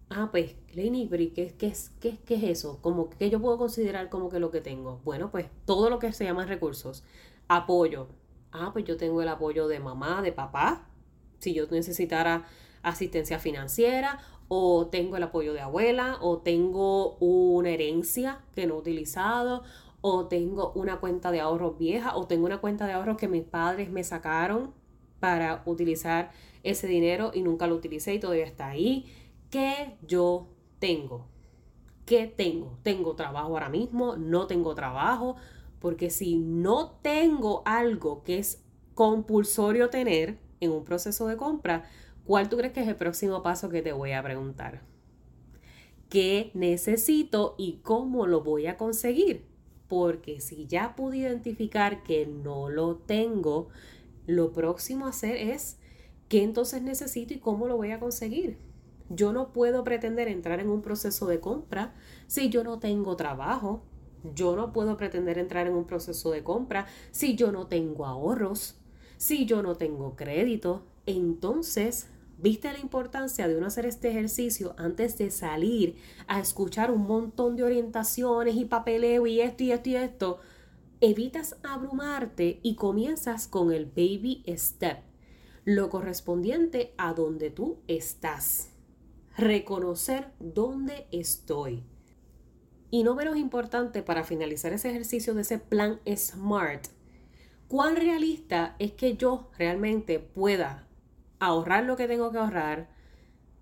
Ah, 0.09 0.29
pues, 0.31 0.55
Lenny, 0.73 1.09
¿qué, 1.35 1.55
qué, 1.59 1.67
es, 1.67 1.93
es 2.03 2.43
eso? 2.43 2.79
Como, 2.81 3.11
¿Qué 3.11 3.29
yo 3.29 3.41
puedo 3.41 3.59
considerar 3.59 4.09
como 4.09 4.31
que 4.31 4.41
lo 4.41 4.51
que 4.51 4.63
tengo? 4.63 5.01
Bueno, 5.05 5.31
pues 5.31 5.47
todo 5.67 5.91
lo 5.91 5.99
que 5.99 6.13
se 6.13 6.25
llama 6.25 6.47
recursos. 6.47 7.05
Apoyo. 7.49 8.07
Ah, 8.57 8.71
pues 8.73 8.85
yo 8.85 8.97
tengo 8.97 9.21
el 9.21 9.29
apoyo 9.29 9.67
de 9.67 9.81
mamá, 9.81 10.23
de 10.23 10.31
papá, 10.31 10.87
si 11.41 11.53
yo 11.55 11.67
necesitara 11.67 12.45
asistencia 12.85 13.41
financiera, 13.41 14.21
o 14.47 14.87
tengo 14.87 15.17
el 15.17 15.25
apoyo 15.25 15.53
de 15.55 15.61
abuela, 15.61 16.19
o 16.21 16.39
tengo 16.39 17.17
una 17.17 17.71
herencia 17.71 18.43
que 18.55 18.69
no 18.69 18.77
he 18.77 18.79
utilizado, 18.79 19.65
o 20.01 20.27
tengo 20.29 20.71
una 20.77 21.01
cuenta 21.01 21.33
de 21.33 21.41
ahorros 21.41 21.79
vieja, 21.79 22.15
o 22.15 22.29
tengo 22.29 22.47
una 22.47 22.59
cuenta 22.59 22.87
de 22.87 22.93
ahorros 22.93 23.17
que 23.17 23.27
mis 23.27 23.43
padres 23.43 23.91
me 23.91 24.05
sacaron 24.05 24.73
para 25.19 25.63
utilizar 25.67 26.31
ese 26.63 26.87
dinero 26.87 27.33
y 27.35 27.43
nunca 27.43 27.67
lo 27.67 27.75
utilicé 27.75 28.15
y 28.15 28.21
todavía 28.21 28.45
está 28.45 28.69
ahí. 28.69 29.07
¿Qué 29.51 29.97
yo 30.07 30.47
tengo? 30.79 31.27
¿Qué 32.07 32.29
tengo? 32.29 32.79
¿Tengo 32.85 33.17
trabajo 33.17 33.49
ahora 33.49 33.69
mismo? 33.69 34.17
¿No 34.17 34.47
tengo 34.47 34.77
trabajo? 34.77 35.37
Porque 35.85 36.09
si 36.09 36.39
no 36.39 36.93
tengo 37.03 37.63
algo 37.67 38.23
que 38.23 38.39
es 38.39 38.65
compulsorio 38.95 39.91
tener 39.91 40.39
en 40.61 40.71
un 40.71 40.83
proceso 40.83 41.27
de 41.27 41.37
compra, 41.37 41.85
¿Cuál 42.25 42.49
tú 42.49 42.57
crees 42.57 42.73
que 42.73 42.81
es 42.81 42.89
el 42.89 42.97
próximo 42.97 43.43
paso 43.43 43.69
que 43.69 43.83
te 43.83 43.93
voy 43.93 44.13
a 44.13 44.23
preguntar? 44.23 44.81
¿Qué 46.09 46.51
necesito 46.55 47.55
y 47.59 47.81
cómo 47.83 48.27
lo 48.27 48.43
voy 48.43 48.67
a 48.67 48.79
conseguir? 48.79 49.45
Porque 49.89 50.41
si 50.41 50.67
ya 50.67 50.97
pude 50.97 51.19
identificar 51.19 52.03
que 52.03 52.25
no 52.27 52.71
lo 52.71 52.97
tengo, 52.97 53.69
lo 54.27 54.53
próximo 54.53 55.05
a 55.05 55.11
hacer 55.11 55.37
es 55.37 55.77
qué 56.29 56.43
entonces 56.43 56.81
necesito 56.81 57.35
y 57.35 57.41
cómo 57.41 57.69
lo 57.69 57.77
voy 57.77 57.91
a 57.91 58.01
conseguir. 58.01 58.57
Yo 59.11 59.35
no 59.35 59.53
puedo 59.53 59.85
pretender 59.85 60.29
entrar 60.29 60.61
en 60.61 60.71
un 60.71 60.81
proceso 60.81 61.27
de 61.27 61.41
compra 61.41 61.95
si 62.27 62.49
yo 62.49 62.65
no 62.65 62.79
tengo 62.79 63.17
trabajo. 63.17 63.83
Yo 64.35 64.57
no 64.57 64.73
puedo 64.73 64.97
pretender 64.97 65.39
entrar 65.39 65.67
en 65.67 65.75
un 65.75 65.87
proceso 65.87 66.31
de 66.31 66.43
compra 66.43 66.87
si 67.11 67.37
yo 67.37 67.53
no 67.53 67.67
tengo 67.67 68.07
ahorros, 68.07 68.77
si 69.17 69.47
yo 69.47 69.63
no 69.63 69.77
tengo 69.77 70.17
crédito. 70.17 70.87
Entonces 71.07 72.09
¿Viste 72.37 72.73
la 72.73 72.81
importancia 72.81 73.47
de 73.47 73.57
uno 73.57 73.69
hacer 73.69 73.87
este 73.87 74.11
ejercicio 74.11 74.75
antes 74.77 75.17
de 75.19 75.31
salir 75.31 75.97
a 76.27 76.41
escuchar 76.41 76.91
un 76.91 77.07
montón 77.07 77.57
de 77.57 77.63
orientaciones 77.63 78.57
y 78.57 78.65
papeleo 78.65 79.27
y 79.27 79.41
esto 79.41 79.63
y 79.63 79.73
esto 79.73 79.89
y 79.89 79.97
esto? 79.97 80.41
Evitas 81.01 81.57
abrumarte 81.63 82.61
y 82.63 82.75
comienzas 82.75 83.47
con 83.47 83.73
el 83.73 83.87
baby 83.87 84.43
step, 84.49 84.99
lo 85.65 85.89
correspondiente 85.91 86.93
a 86.99 87.15
donde 87.15 87.51
tú 87.51 87.79
estás. 87.87 88.71
Reconocer 89.37 90.33
dónde 90.41 91.07
estoy. 91.13 91.85
Y 92.95 93.03
no 93.03 93.17
menos 93.17 93.37
importante 93.37 94.05
para 94.05 94.23
finalizar 94.23 94.73
ese 94.73 94.89
ejercicio 94.89 95.35
de 95.35 95.43
ese 95.43 95.59
plan 95.59 95.99
SMART, 96.07 96.87
cuán 97.67 97.97
realista 97.97 98.77
es 98.79 98.93
que 98.93 99.17
yo 99.17 99.51
realmente 99.59 100.21
pueda 100.21 100.87
ahorrar 101.41 101.87
lo 101.87 101.97
que 101.97 102.07
tengo 102.07 102.31
que 102.31 102.39
ahorrar, 102.39 102.89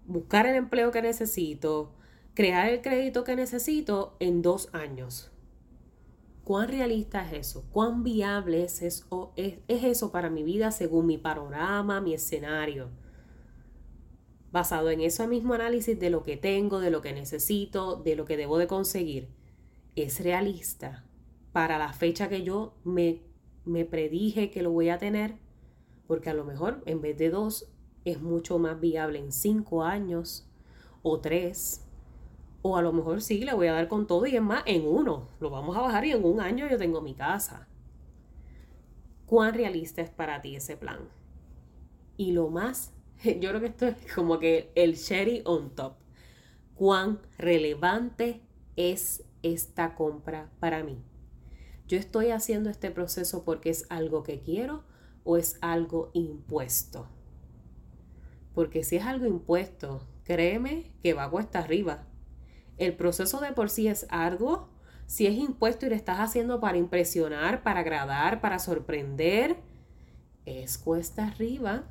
buscar 0.04 0.46
el 0.46 0.56
empleo 0.56 0.90
que 0.90 1.00
necesito, 1.00 1.94
crear 2.34 2.68
el 2.68 2.82
crédito 2.82 3.24
que 3.24 3.34
necesito 3.34 4.18
en 4.20 4.42
dos 4.42 4.68
años. 4.74 5.32
¿Cuán 6.44 6.68
realista 6.68 7.26
es 7.26 7.32
eso? 7.32 7.64
¿Cuán 7.72 8.02
viable 8.02 8.64
es 8.64 8.82
eso, 8.82 9.32
es, 9.36 9.60
eso 9.66 10.12
para 10.12 10.28
mi 10.28 10.42
vida 10.42 10.70
según 10.72 11.06
mi 11.06 11.16
panorama, 11.16 12.02
mi 12.02 12.12
escenario? 12.12 12.90
Basado 14.52 14.90
en 14.90 15.00
ese 15.00 15.26
mismo 15.26 15.54
análisis 15.54 15.99
de 15.99 16.11
lo 16.11 16.23
que 16.23 16.37
tengo, 16.37 16.78
de 16.78 16.90
lo 16.90 17.00
que 17.00 17.12
necesito, 17.12 17.97
de 17.97 18.14
lo 18.14 18.26
que 18.26 18.37
debo 18.37 18.59
de 18.59 18.66
conseguir, 18.66 19.28
¿es 19.97 20.23
realista 20.23 21.04
para 21.52 21.78
la 21.78 21.92
fecha 21.92 22.28
que 22.28 22.42
yo 22.42 22.75
me, 22.85 23.23
me 23.64 23.85
predije 23.85 24.50
que 24.50 24.62
lo 24.62 24.71
voy 24.71 24.90
a 24.90 24.99
tener? 24.99 25.37
Porque 26.06 26.30
a 26.30 26.35
lo 26.35 26.44
mejor 26.44 26.82
en 26.87 27.00
vez 27.00 27.16
de 27.16 27.30
dos 27.30 27.73
es 28.04 28.21
mucho 28.21 28.59
más 28.59 28.78
viable 28.80 29.18
en 29.18 29.32
cinco 29.32 29.85
años 29.85 30.47
o 31.02 31.21
tres. 31.21 31.87
O 32.62 32.76
a 32.76 32.82
lo 32.82 32.92
mejor 32.92 33.23
sí, 33.23 33.44
le 33.44 33.54
voy 33.54 33.66
a 33.66 33.73
dar 33.73 33.88
con 33.88 34.06
todo 34.06 34.26
y 34.26 34.37
es 34.37 34.42
más, 34.42 34.62
en 34.66 34.87
uno. 34.87 35.28
Lo 35.40 35.50
vamos 35.50 35.76
a 35.76 35.80
bajar 35.80 36.04
y 36.04 36.12
en 36.12 36.25
un 36.25 36.40
año 36.40 36.68
yo 36.68 36.78
tengo 36.78 37.00
mi 37.00 37.14
casa. 37.14 37.68
¿Cuán 39.26 39.54
realista 39.54 40.02
es 40.02 40.11
para 40.11 40.42
ti 40.42 40.56
ese 40.56 40.76
plan? 40.76 41.09
Y 42.16 42.32
lo 42.32 42.50
más, 42.50 42.92
yo 43.25 43.50
creo 43.50 43.61
que 43.61 43.66
esto 43.66 43.87
es 43.87 43.97
como 44.14 44.38
que 44.38 44.73
el 44.75 44.97
cherry 44.97 45.42
on 45.45 45.75
top. 45.75 45.95
¿Cuán 46.75 47.21
relevante 47.38 48.40
es 48.76 49.25
esta 49.42 49.95
compra 49.95 50.50
para 50.59 50.83
mí? 50.83 51.02
Yo 51.87 51.99
estoy 51.99 52.31
haciendo 52.31 52.71
este 52.71 52.90
proceso 52.90 53.45
porque 53.45 53.71
es 53.71 53.87
algo 53.90 54.23
que 54.23 54.40
quiero 54.40 54.85
o 55.25 55.37
es 55.37 55.59
algo 55.61 56.11
impuesto. 56.14 57.07
Porque 58.54 58.85
si 58.85 58.97
es 58.97 59.04
algo 59.04 59.26
impuesto, 59.26 60.07
créeme 60.25 60.92
que 61.02 61.14
va 61.14 61.31
cuesta 61.31 61.61
arriba. 61.61 62.07
El 62.78 62.95
proceso 62.95 63.40
de 63.40 63.52
por 63.52 63.71
sí 63.71 63.88
es 63.88 64.07
arduo. 64.11 64.69
Si 65.07 65.26
es 65.26 65.35
impuesto 65.35 65.87
y 65.87 65.90
lo 65.90 65.95
estás 65.95 66.21
haciendo 66.21 66.61
para 66.61 66.78
impresionar, 66.78 67.62
para 67.62 67.81
agradar, 67.81 68.40
para 68.40 68.59
sorprender, 68.59 69.57
es 70.47 70.78
cuesta 70.78 71.26
arriba. 71.26 71.85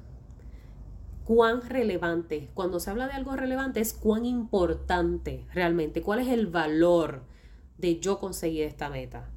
¿Cuán 1.34 1.62
relevante? 1.62 2.50
Cuando 2.54 2.82
se 2.82 2.90
habla 2.90 3.08
de 3.08 3.14
algo 3.14 3.38
relevante 3.38 3.80
es 3.80 3.94
cuán 3.94 4.26
importante 4.26 5.48
realmente. 5.54 6.02
¿Cuál 6.02 6.20
es 6.20 6.28
el 6.28 6.48
valor 6.48 7.24
de 7.78 8.02
yo 8.02 8.20
conseguir 8.20 8.64
esta 8.64 8.90
meta? 8.90 9.30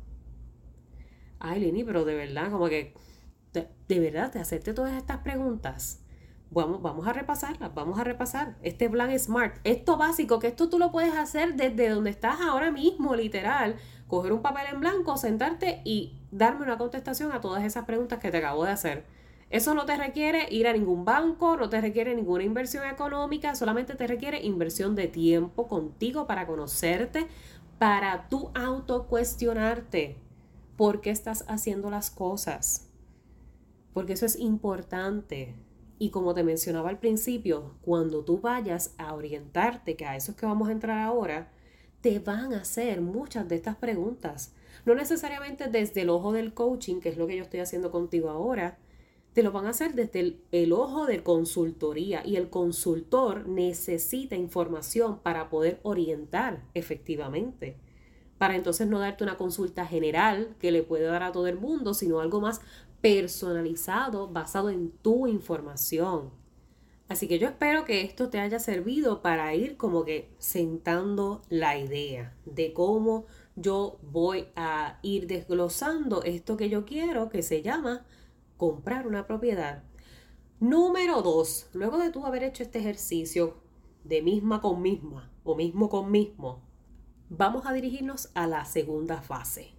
Ay, 1.39 1.61
Lini, 1.61 1.85
pero 1.85 2.05
de 2.05 2.17
verdad, 2.17 2.51
como 2.51 2.69
que 2.69 2.95
de, 3.53 4.01
verdad, 4.01 4.33
te 4.33 4.41
hacerte 4.41 4.75
todas 4.75 4.97
estas 4.97 5.19
preguntas. 5.19 6.01
Vamos, 6.51 6.83
vamos 6.83 7.07
a 7.07 7.13
repasarlas, 7.13 7.73
vamos 7.73 7.97
a 8.01 8.03
repasar. 8.03 8.57
Este 8.63 8.91
plan 8.91 9.17
SMART, 9.17 9.59
esto 9.63 9.97
básico, 9.97 10.41
que 10.41 10.49
esto 10.49 10.69
tú 10.69 10.81
lo 10.81 10.91
puedes 10.91 11.15
hacer 11.15 11.55
desde 11.55 11.91
donde 11.91 12.11
estás 12.11 12.41
ahora 12.41 12.73
mismo, 12.73 13.15
literal. 13.15 13.77
Coger 14.09 14.33
un 14.33 14.43
papel 14.43 14.67
en 14.73 14.81
blanco, 14.81 15.17
sentarte 15.17 15.81
y 15.85 16.19
darme 16.33 16.65
una 16.65 16.77
contestación 16.77 17.31
a 17.31 17.41
todas 17.41 17.63
esas 17.63 17.85
preguntas 17.85 18.19
que 18.19 18.33
te 18.33 18.39
acabo 18.39 18.65
de 18.65 18.73
hacer. 18.73 19.24
Eso 19.51 19.75
no 19.75 19.87
te 19.87 19.97
requiere 19.97 20.49
ir 20.51 20.67
a 20.67 20.73
ningún 20.73 21.05
banco, 21.05 21.57
no 21.57 21.69
te 21.69 21.81
requiere 21.81 22.15
ninguna 22.15 22.45
inversión 22.45 22.87
económica, 22.87 23.55
solamente 23.55 23.95
te 23.95 24.07
requiere 24.07 24.43
inversión 24.43 24.95
de 24.95 25.07
tiempo 25.07 25.69
contigo 25.69 26.27
para 26.27 26.47
conocerte, 26.47 27.27
para 27.79 28.29
tú 28.29 28.51
autocuestionarte 28.55 30.17
por 30.77 31.01
qué 31.01 31.11
estás 31.11 31.45
haciendo 31.47 31.91
las 31.91 32.11
cosas 32.11 32.91
porque 33.95 34.13
eso 34.13 34.27
es 34.27 34.39
importante. 34.39 35.55
Y 35.99 36.11
como 36.11 36.35
te 36.35 36.43
mencionaba 36.43 36.91
al 36.91 36.99
principio, 36.99 37.77
cuando 37.81 38.25
tú 38.25 38.41
vayas 38.41 38.95
a 38.99 39.15
orientarte, 39.15 39.97
que 39.97 40.05
a 40.05 40.17
eso 40.17 40.33
es 40.33 40.37
que 40.37 40.45
vamos 40.45 40.69
a 40.69 40.73
entrar 40.73 40.99
ahora, 40.99 41.53
te 42.03 42.19
van 42.19 42.53
a 42.53 42.61
hacer 42.61 43.01
muchas 43.01 43.49
de 43.49 43.55
estas 43.55 43.77
preguntas. 43.77 44.53
No 44.85 44.95
necesariamente 44.95 45.69
desde 45.69 46.03
el 46.03 46.11
ojo 46.11 46.33
del 46.33 46.53
coaching, 46.53 47.01
que 47.01 47.09
es 47.09 47.17
lo 47.17 47.27
que 47.27 47.37
yo 47.37 47.45
estoy 47.45 47.61
haciendo 47.61 47.91
contigo 47.91 48.29
ahora, 48.29 48.77
te 49.35 49.43
lo 49.43 49.53
van 49.53 49.67
a 49.67 49.71
hacer 49.71 49.95
desde 49.95 50.21
el, 50.21 50.41
el, 50.53 50.73
ojo 50.73 51.07
de 51.07 51.23
consultoría 51.23 52.23
y 52.25 52.37
el 52.37 52.49
consultor 52.49 53.49
necesita 53.49 54.37
información 54.37 55.19
para 55.19 55.51
poder 55.51 55.81
orientar 55.83 56.63
efectivamente. 56.73 57.77
Para 58.39 58.57
entonces 58.57 58.87
no 58.87 59.01
darte 59.01 59.25
una 59.25 59.37
consulta 59.37 59.87
general 59.87 60.55
que 60.61 60.71
le 60.71 60.83
puede 60.83 61.05
dar 61.05 61.25
a 61.25 61.33
todo 61.33 61.49
el 61.49 61.59
mundo, 61.59 61.95
sino 61.95 62.21
algo 62.21 62.41
más 62.41 62.61
personalizado 63.01 64.29
basado 64.29 64.71
en 64.71 64.91
tu 64.91 65.27
información. 65.27 66.31
Así 67.09 67.29
que 67.29 67.39
yo 67.39 67.49
espero 67.49 67.85
que 67.85 68.03
esto 68.03 68.31
te 68.31 68.39
haya 68.39 68.59
servido 68.59 69.21
para 69.21 69.55
ir 69.55 69.77
como 69.77 70.05
que 70.05 70.31
sentando 70.39 71.43
la 71.51 71.77
idea 71.77 72.35
de 72.47 72.73
cómo 72.73 73.27
yo 73.57 73.99
voy 74.03 74.47
a 74.57 74.99
ir 75.03 75.27
desglosando 75.27 76.23
esto 76.23 76.57
que 76.57 76.71
yo 76.71 76.85
quiero, 76.85 77.29
que 77.29 77.43
se 77.43 77.63
llama 77.63 78.07
comprar 78.65 79.07
una 79.07 79.27
propiedad. 79.27 79.83
Número 80.59 81.21
dos, 81.21 81.69
luego 81.75 81.99
de 81.99 82.09
tú 82.09 82.25
haber 82.25 82.43
hecho 82.43 82.63
este 82.63 82.79
ejercicio 82.79 83.59
de 84.05 84.23
misma 84.23 84.63
con 84.63 84.81
misma 84.81 85.31
o 85.43 85.55
mismo 85.55 85.91
con 85.91 86.11
mismo, 86.11 86.63
vamos 87.29 87.67
a 87.67 87.75
dirigirnos 87.75 88.31
a 88.33 88.47
la 88.47 88.65
segunda 88.65 89.21
fase. 89.21 89.75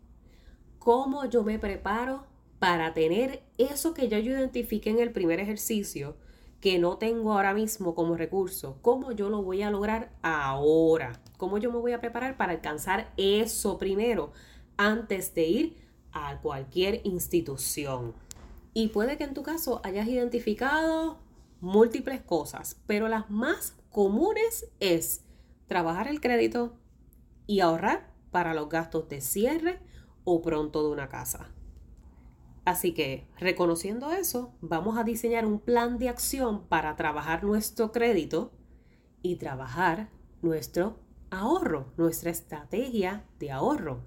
¿Cómo 0.77 1.25
yo 1.25 1.43
me 1.43 1.57
preparo 1.57 2.27
para 2.59 2.93
tener 2.93 3.41
eso 3.57 3.95
que 3.95 4.07
yo 4.07 4.17
identifique 4.19 4.91
en 4.91 4.99
el 4.99 5.11
primer 5.11 5.39
ejercicio 5.39 6.15
que 6.61 6.77
no 6.77 6.99
tengo 6.99 7.33
ahora 7.33 7.55
mismo 7.55 7.95
como 7.95 8.15
recurso? 8.15 8.77
¿Cómo 8.83 9.13
yo 9.13 9.31
lo 9.31 9.41
voy 9.41 9.63
a 9.63 9.71
lograr 9.71 10.11
ahora? 10.21 11.23
¿Cómo 11.37 11.57
yo 11.57 11.71
me 11.71 11.79
voy 11.79 11.93
a 11.93 12.01
preparar 12.01 12.37
para 12.37 12.51
alcanzar 12.51 13.11
eso 13.17 13.79
primero 13.79 14.31
antes 14.77 15.33
de 15.33 15.47
ir 15.47 15.77
a 16.11 16.39
cualquier 16.39 17.01
institución? 17.03 18.13
Y 18.77 18.89
puede 18.89 19.17
que 19.17 19.23
en 19.23 19.33
tu 19.33 19.41
caso 19.41 19.79
hayas 19.85 20.05
identificado 20.05 21.17
múltiples 21.61 22.21
cosas, 22.21 22.81
pero 22.85 23.07
las 23.07 23.31
más 23.31 23.73
comunes 23.89 24.67
es 24.81 25.23
trabajar 25.65 26.09
el 26.09 26.19
crédito 26.19 26.77
y 27.47 27.61
ahorrar 27.61 28.13
para 28.31 28.53
los 28.53 28.67
gastos 28.67 29.07
de 29.07 29.21
cierre 29.21 29.79
o 30.25 30.41
pronto 30.41 30.83
de 30.83 30.91
una 30.91 31.07
casa. 31.07 31.55
Así 32.65 32.93
que, 32.93 33.29
reconociendo 33.39 34.11
eso, 34.11 34.53
vamos 34.59 34.97
a 34.97 35.05
diseñar 35.05 35.45
un 35.45 35.61
plan 35.61 35.97
de 35.97 36.09
acción 36.09 36.67
para 36.67 36.97
trabajar 36.97 37.45
nuestro 37.45 37.93
crédito 37.93 38.51
y 39.21 39.37
trabajar 39.37 40.09
nuestro 40.41 40.99
ahorro, 41.29 41.93
nuestra 41.95 42.29
estrategia 42.29 43.25
de 43.39 43.51
ahorro. 43.51 44.03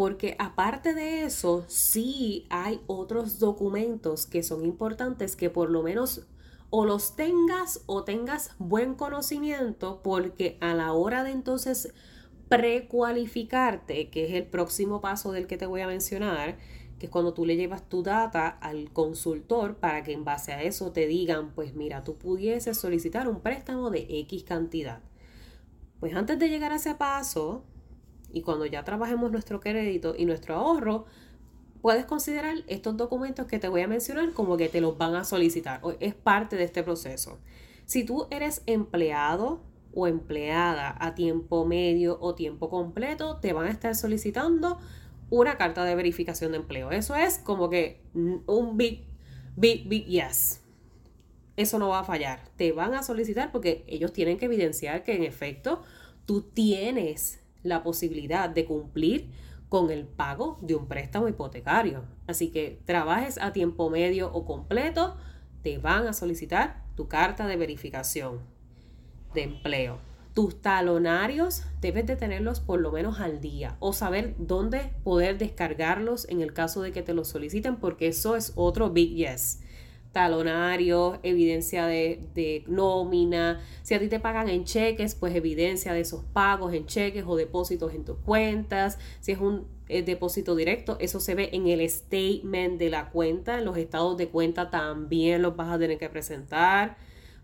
Porque 0.00 0.34
aparte 0.38 0.94
de 0.94 1.24
eso, 1.24 1.66
sí 1.68 2.46
hay 2.48 2.80
otros 2.86 3.38
documentos 3.38 4.24
que 4.24 4.42
son 4.42 4.64
importantes 4.64 5.36
que 5.36 5.50
por 5.50 5.68
lo 5.68 5.82
menos 5.82 6.26
o 6.70 6.86
los 6.86 7.16
tengas 7.16 7.82
o 7.84 8.02
tengas 8.02 8.54
buen 8.58 8.94
conocimiento 8.94 10.00
porque 10.02 10.56
a 10.62 10.72
la 10.72 10.94
hora 10.94 11.22
de 11.22 11.32
entonces 11.32 11.92
precualificarte, 12.48 14.08
que 14.08 14.24
es 14.24 14.32
el 14.32 14.46
próximo 14.46 15.02
paso 15.02 15.32
del 15.32 15.46
que 15.46 15.58
te 15.58 15.66
voy 15.66 15.82
a 15.82 15.86
mencionar, 15.86 16.56
que 16.98 17.04
es 17.04 17.12
cuando 17.12 17.34
tú 17.34 17.44
le 17.44 17.56
llevas 17.56 17.86
tu 17.86 18.02
data 18.02 18.48
al 18.48 18.90
consultor 18.94 19.76
para 19.76 20.02
que 20.02 20.14
en 20.14 20.24
base 20.24 20.54
a 20.54 20.62
eso 20.62 20.92
te 20.92 21.06
digan, 21.08 21.52
pues 21.52 21.74
mira, 21.74 22.04
tú 22.04 22.16
pudieses 22.16 22.78
solicitar 22.78 23.28
un 23.28 23.42
préstamo 23.42 23.90
de 23.90 24.06
X 24.08 24.44
cantidad. 24.44 25.02
Pues 25.98 26.14
antes 26.14 26.38
de 26.38 26.48
llegar 26.48 26.72
a 26.72 26.76
ese 26.76 26.94
paso, 26.94 27.66
y 28.32 28.42
cuando 28.42 28.66
ya 28.66 28.84
trabajemos 28.84 29.30
nuestro 29.30 29.60
crédito 29.60 30.14
y 30.16 30.24
nuestro 30.24 30.56
ahorro, 30.56 31.06
puedes 31.80 32.04
considerar 32.04 32.56
estos 32.66 32.96
documentos 32.96 33.46
que 33.46 33.58
te 33.58 33.68
voy 33.68 33.82
a 33.82 33.88
mencionar 33.88 34.32
como 34.32 34.56
que 34.56 34.68
te 34.68 34.80
los 34.80 34.98
van 34.98 35.14
a 35.14 35.24
solicitar. 35.24 35.80
Es 36.00 36.14
parte 36.14 36.56
de 36.56 36.64
este 36.64 36.82
proceso. 36.82 37.38
Si 37.86 38.04
tú 38.04 38.26
eres 38.30 38.62
empleado 38.66 39.62
o 39.92 40.06
empleada 40.06 40.96
a 41.00 41.14
tiempo 41.14 41.64
medio 41.64 42.18
o 42.20 42.34
tiempo 42.34 42.68
completo, 42.70 43.38
te 43.38 43.52
van 43.52 43.66
a 43.66 43.70
estar 43.70 43.94
solicitando 43.94 44.78
una 45.30 45.56
carta 45.56 45.84
de 45.84 45.94
verificación 45.94 46.52
de 46.52 46.58
empleo. 46.58 46.90
Eso 46.90 47.14
es 47.14 47.38
como 47.38 47.70
que 47.70 48.02
un 48.14 48.76
big, 48.76 49.06
big, 49.56 49.88
big 49.88 50.06
yes. 50.06 50.60
Eso 51.56 51.78
no 51.78 51.88
va 51.88 52.00
a 52.00 52.04
fallar. 52.04 52.48
Te 52.56 52.72
van 52.72 52.94
a 52.94 53.02
solicitar 53.02 53.52
porque 53.52 53.84
ellos 53.86 54.12
tienen 54.12 54.38
que 54.38 54.46
evidenciar 54.46 55.02
que 55.02 55.14
en 55.14 55.24
efecto 55.24 55.82
tú 56.26 56.42
tienes 56.42 57.39
la 57.62 57.82
posibilidad 57.82 58.48
de 58.48 58.64
cumplir 58.64 59.30
con 59.68 59.90
el 59.90 60.04
pago 60.04 60.58
de 60.62 60.74
un 60.74 60.86
préstamo 60.86 61.28
hipotecario. 61.28 62.04
Así 62.26 62.50
que 62.50 62.80
trabajes 62.84 63.38
a 63.38 63.52
tiempo 63.52 63.88
medio 63.88 64.32
o 64.32 64.44
completo, 64.44 65.16
te 65.62 65.78
van 65.78 66.06
a 66.06 66.12
solicitar 66.12 66.84
tu 66.96 67.08
carta 67.08 67.46
de 67.46 67.56
verificación 67.56 68.40
de 69.34 69.44
empleo. 69.44 69.98
Tus 70.34 70.60
talonarios 70.60 71.64
debes 71.80 72.06
de 72.06 72.16
tenerlos 72.16 72.60
por 72.60 72.80
lo 72.80 72.92
menos 72.92 73.20
al 73.20 73.40
día 73.40 73.76
o 73.80 73.92
saber 73.92 74.34
dónde 74.38 74.92
poder 75.02 75.38
descargarlos 75.38 76.28
en 76.28 76.40
el 76.40 76.52
caso 76.52 76.82
de 76.82 76.92
que 76.92 77.02
te 77.02 77.14
los 77.14 77.28
soliciten 77.28 77.76
porque 77.76 78.08
eso 78.08 78.36
es 78.36 78.52
otro 78.54 78.90
big 78.90 79.14
yes 79.14 79.60
talonarios, 80.12 81.18
evidencia 81.22 81.86
de, 81.86 82.64
nómina. 82.66 83.60
Si 83.82 83.94
a 83.94 84.00
ti 84.00 84.08
te 84.08 84.20
pagan 84.20 84.48
en 84.48 84.64
cheques, 84.64 85.14
pues 85.14 85.34
evidencia 85.34 85.92
de 85.92 86.00
esos 86.00 86.24
pagos 86.24 86.74
en 86.74 86.86
cheques 86.86 87.24
o 87.26 87.36
depósitos 87.36 87.94
en 87.94 88.04
tus 88.04 88.16
cuentas. 88.18 88.98
Si 89.20 89.32
es 89.32 89.38
un 89.38 89.66
eh, 89.88 90.02
depósito 90.02 90.56
directo, 90.56 90.96
eso 91.00 91.20
se 91.20 91.34
ve 91.34 91.50
en 91.52 91.68
el 91.68 91.88
statement 91.88 92.78
de 92.78 92.90
la 92.90 93.10
cuenta. 93.10 93.58
En 93.58 93.64
los 93.64 93.76
estados 93.76 94.16
de 94.16 94.28
cuenta 94.28 94.70
también 94.70 95.42
los 95.42 95.56
vas 95.56 95.68
a 95.68 95.78
tener 95.78 95.98
que 95.98 96.08
presentar. 96.08 96.96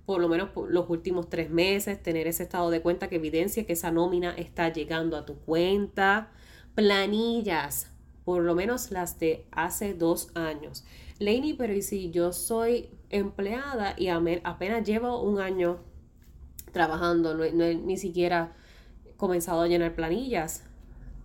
Por 0.04 0.20
lo 0.20 0.28
menos 0.28 0.50
por 0.50 0.70
los 0.70 0.88
últimos 0.88 1.28
tres 1.28 1.50
meses, 1.50 2.00
tener 2.00 2.26
ese 2.26 2.44
estado 2.44 2.70
de 2.70 2.80
cuenta 2.80 3.08
que 3.08 3.16
evidencia 3.16 3.64
que 3.64 3.72
esa 3.72 3.90
nómina 3.90 4.34
está 4.36 4.72
llegando 4.72 5.16
a 5.16 5.24
tu 5.24 5.36
cuenta. 5.36 6.30
Planillas, 6.74 7.90
por 8.24 8.42
lo 8.42 8.54
menos 8.54 8.90
las 8.90 9.18
de 9.18 9.46
hace 9.52 9.94
dos 9.94 10.30
años. 10.34 10.84
Lainey, 11.18 11.54
pero 11.54 11.72
¿y 11.72 11.82
si 11.82 12.10
yo 12.10 12.32
soy 12.32 12.90
empleada 13.10 13.94
y 13.96 14.08
apenas 14.08 14.86
llevo 14.86 15.22
un 15.22 15.40
año 15.40 15.78
trabajando, 16.72 17.34
no, 17.34 17.44
he 17.44 17.74
ni 17.74 17.96
siquiera 17.96 18.54
comenzado 19.16 19.62
a 19.62 19.68
llenar 19.68 19.94
planillas? 19.94 20.64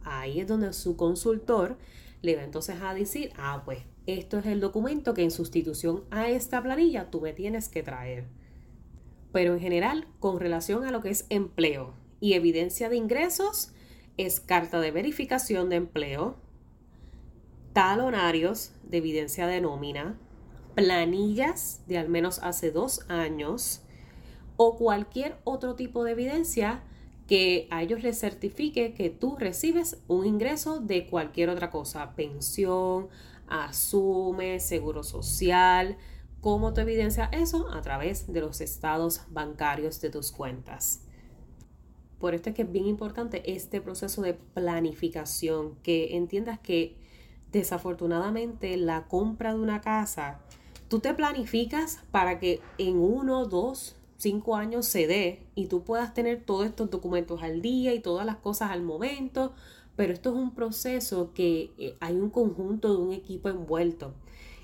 Ahí 0.04 0.39
es 0.39 0.47
donde 0.47 0.73
su 0.73 0.95
consultor 0.95 1.77
le 2.21 2.36
va 2.36 2.43
entonces 2.43 2.77
a 2.82 2.93
decir, 2.93 3.34
ah, 3.38 3.63
pues 3.65 3.80
esto 4.08 4.39
es 4.39 4.45
el 4.45 4.62
documento 4.62 5.13
que 5.13 5.23
en 5.23 5.32
sustitución 5.32 6.04
a 6.10 6.30
esta 6.30 6.62
planilla 6.63 7.12
tú 7.12 7.21
me 7.21 7.34
tienes 7.34 7.67
que 7.69 7.84
traer. 7.84 8.25
Pero 9.32 9.54
en 9.54 9.60
general, 9.60 10.08
con 10.19 10.39
relación 10.39 10.84
a 10.86 10.91
lo 10.91 11.01
que 11.01 11.10
es 11.10 11.25
empleo 11.30 11.93
y 12.19 12.34
evidencia 12.34 12.89
de 12.89 12.97
ingresos, 12.97 13.73
es 14.17 14.39
carta 14.39 14.80
de 14.80 14.91
verificación 14.91 15.69
de 15.69 15.77
empleo, 15.77 16.38
talonarios 17.73 18.71
de 18.84 18.97
evidencia 18.97 19.47
de 19.47 19.62
nómina, 19.62 20.17
planillas 20.75 21.81
de 21.88 21.97
al 21.97 22.10
menos 22.10 22.39
hace 22.39 22.71
dos 22.71 23.05
años 23.10 23.81
o 24.57 24.77
cualquier 24.77 25.38
otro 25.43 25.75
tipo 25.75 26.03
de 26.03 26.12
evidencia 26.12 26.84
que 27.27 27.67
a 27.71 27.81
ellos 27.81 28.03
les 28.03 28.19
certifique 28.19 28.93
que 28.93 29.10
tú 29.10 29.38
recibes 29.38 30.01
un 30.07 30.25
ingreso 30.25 30.79
de 30.79 31.07
cualquier 31.07 31.49
otra 31.49 31.69
cosa, 31.69 32.13
pensión, 32.13 33.07
asume, 33.47 34.60
seguro 34.60 35.03
social. 35.03 35.97
¿Cómo 36.41 36.73
te 36.73 36.81
evidencia 36.81 37.29
eso? 37.31 37.69
A 37.71 37.81
través 37.81 38.31
de 38.31 38.41
los 38.41 38.62
estados 38.62 39.21
bancarios 39.29 40.01
de 40.01 40.10
tus 40.10 40.31
cuentas. 40.31 41.05
Por 42.19 42.36
esto 42.36 42.49
es 42.49 42.55
que 42.55 42.63
es 42.63 42.71
bien 42.71 42.88
importante 42.88 43.51
este 43.51 43.81
proceso 43.81 44.21
de 44.21 44.34
planificación, 44.34 45.75
que 45.84 46.17
entiendas 46.17 46.60
que 46.60 47.01
desafortunadamente 47.52 48.78
la 48.78 49.08
compra 49.08 49.54
de 49.54 49.60
una 49.60 49.82
casa, 49.82 50.40
tú 50.88 51.00
te 51.00 51.14
planificas 51.14 52.00
para 52.12 52.40
que 52.40 52.62
en 52.78 52.98
uno, 52.98 53.46
dos, 53.46 53.96
cinco 54.18 54.56
años 54.56 54.86
se 54.86 55.08
dé 55.08 55.44
y 55.56 55.68
tú 55.68 55.84
puedas 55.84 56.14
tener 56.14 56.44
todos 56.44 56.66
estos 56.66 56.90
documentos 56.90 57.42
al 57.44 57.62
día 57.62 57.94
y 57.94 58.00
todas 58.00 58.26
las 58.26 58.38
cosas 58.38 58.72
al 58.72 58.84
momento, 58.84 59.54
pero 59.96 60.14
esto 60.14 60.30
es 60.30 60.36
un 60.36 60.54
proceso 60.54 61.32
que 61.34 61.72
eh, 61.78 61.96
hay 62.00 62.16
un 62.16 62.30
conjunto 62.30 62.96
de 62.96 63.02
un 63.04 63.14
equipo 63.14 63.50
envuelto 63.50 64.14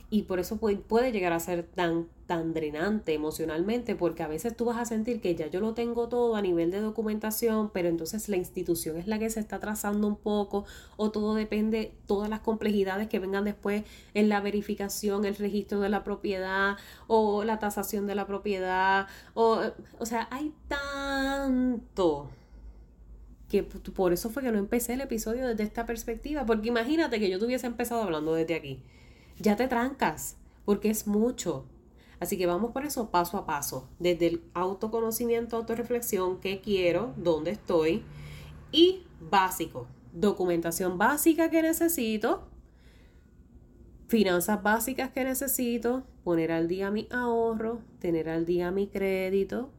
y 0.10 0.24
por 0.24 0.40
eso 0.40 0.58
puede, 0.58 0.78
puede 0.78 1.12
llegar 1.12 1.34
a 1.34 1.40
ser 1.40 1.64
tan 1.64 2.08
tan 2.28 2.54
drenante 2.54 3.14
emocionalmente 3.14 3.96
porque 3.96 4.22
a 4.22 4.28
veces 4.28 4.56
tú 4.56 4.66
vas 4.66 4.78
a 4.78 4.86
sentir 4.86 5.22
que 5.22 5.34
ya 5.34 5.48
yo 5.48 5.62
lo 5.62 5.74
tengo 5.74 6.10
todo 6.10 6.36
a 6.36 6.42
nivel 6.42 6.70
de 6.72 6.82
documentación, 6.82 7.72
pero 7.72 7.88
entonces 7.88 8.30
la 8.30 8.36
institución 8.36 8.98
es 8.98 9.08
la 9.08 9.18
que 9.18 9.30
se 9.30 9.40
está 9.40 9.60
trazando 9.60 10.08
un 10.08 10.18
poco 10.18 10.66
o 10.98 11.10
todo 11.10 11.34
depende, 11.36 11.94
todas 12.06 12.30
las 12.30 12.42
complejidades 12.42 13.08
que 13.08 13.20
vengan 13.20 13.46
después 13.46 13.84
en 14.14 14.30
la 14.30 14.42
verificación, 14.42 15.26
el 15.26 15.36
registro 15.36 15.80
de 15.80 15.90
la 15.90 16.04
propiedad 16.04 16.76
o 17.08 17.46
la 17.46 17.60
tasación 17.60 18.06
de 18.08 18.16
la 18.16 18.28
propiedad 18.28 19.08
o, 19.34 19.62
o 19.98 20.06
sea, 20.06 20.28
hay 20.30 20.54
tanto 20.68 22.30
que 23.50 23.64
por 23.64 24.12
eso 24.12 24.30
fue 24.30 24.44
que 24.44 24.52
no 24.52 24.60
empecé 24.60 24.96
el 24.96 25.02
episodio 25.02 25.48
desde 25.48 25.64
esta 25.64 25.86
perspectiva, 25.86 26.46
porque 26.46 26.68
imagínate 26.68 27.18
que 27.22 27.30
yo 27.30 27.40
tuviese 27.40 27.66
empezado 27.66 28.04
hablando 28.04 28.34
desde 28.34 28.56
aquí. 28.56 28.84
Ya 29.40 29.56
te 29.56 29.68
trancas, 29.68 30.38
porque 30.66 30.90
es 30.90 31.08
mucho. 31.08 31.66
Así 32.20 32.38
que 32.38 32.48
vamos 32.48 32.72
por 32.72 32.86
eso 32.86 33.12
paso 33.12 33.38
a 33.38 33.46
paso, 33.46 33.88
desde 34.00 34.28
el 34.28 34.44
autoconocimiento, 34.54 35.56
autorreflexión, 35.56 36.40
qué 36.40 36.62
quiero, 36.62 37.14
dónde 37.16 37.52
estoy 37.52 38.04
y 38.72 39.04
básico, 39.30 39.88
documentación 40.14 40.98
básica 40.98 41.52
que 41.52 41.62
necesito, 41.62 42.48
finanzas 44.08 44.64
básicas 44.64 45.12
que 45.12 45.24
necesito, 45.24 46.04
poner 46.24 46.52
al 46.52 46.68
día 46.68 46.90
mi 46.90 47.08
ahorro, 47.12 47.82
tener 48.00 48.30
al 48.30 48.46
día 48.46 48.72
mi 48.72 48.88
crédito, 48.88 49.70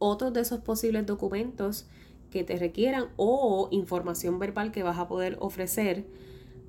otros 0.00 0.32
de 0.32 0.40
esos 0.40 0.60
posibles 0.60 1.06
documentos 1.06 1.86
que 2.30 2.42
te 2.42 2.56
requieran 2.56 3.06
o 3.16 3.68
información 3.70 4.38
verbal 4.38 4.72
que 4.72 4.82
vas 4.82 4.98
a 4.98 5.06
poder 5.06 5.36
ofrecer 5.40 6.04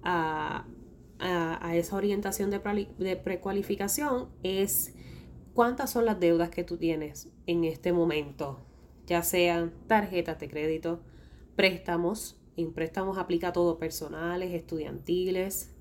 a, 0.04 0.65
a, 1.19 1.75
esa 1.75 1.95
orientación 1.95 2.49
de, 2.49 3.15
precualificación 3.17 4.29
es 4.43 4.93
¿Cuántas 5.60 5.89
son 5.89 6.05
las 6.05 6.21
deudas 6.21 6.49
que 6.49 6.63
tú 6.63 6.77
tienes 6.77 7.27
en 7.45 7.65
este 7.65 7.91
momento? 7.91 8.62
Ya 9.08 9.23
sean 9.23 9.73
tarjetas 9.88 10.39
de 10.39 10.47
crédito, 10.47 11.01
préstamos, 11.58 12.39
en 12.55 12.71
préstamos 12.71 13.17
aplica 13.17 13.51
todo, 13.51 13.77
personales, 13.77 14.53
estudiantiles, 14.53 15.75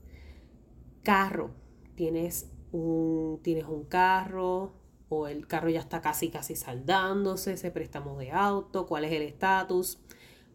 carro, 1.04 1.50
tienes 1.94 2.50
un, 2.72 3.38
tienes 3.44 3.66
un 3.66 3.84
carro 3.84 4.72
o 5.08 5.28
el 5.28 5.46
carro 5.46 5.68
ya 5.68 5.78
está 5.78 6.00
casi 6.00 6.28
casi 6.28 6.56
saldándose, 6.56 7.52
ese 7.52 7.70
préstamo 7.70 8.18
de 8.18 8.32
auto, 8.32 8.84
cuál 8.86 9.04
es 9.04 9.12
el 9.12 9.22
estatus. 9.22 10.00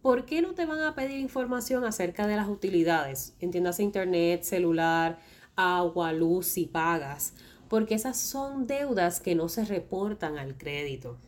¿Por 0.04 0.26
qué 0.26 0.42
no 0.42 0.54
te 0.54 0.66
van 0.66 0.82
a 0.82 0.96
pedir 0.96 1.18
información 1.18 1.86
acerca 1.86 2.28
de 2.28 2.36
las 2.36 2.50
utilidades? 2.50 3.38
Entiendas 3.39 3.80
internet, 3.80 4.44
celular, 4.44 5.18
agua, 5.56 6.12
luz 6.12 6.58
y 6.58 6.66
pagas. 6.66 7.36
Porque 7.70 7.96
esas 7.96 8.20
son 8.20 8.68
deudas 8.68 9.22
que 9.22 9.34
no 9.34 9.48
se 9.48 9.63
reportan 9.63 10.38
al 10.38 10.58
crédito 10.58 11.20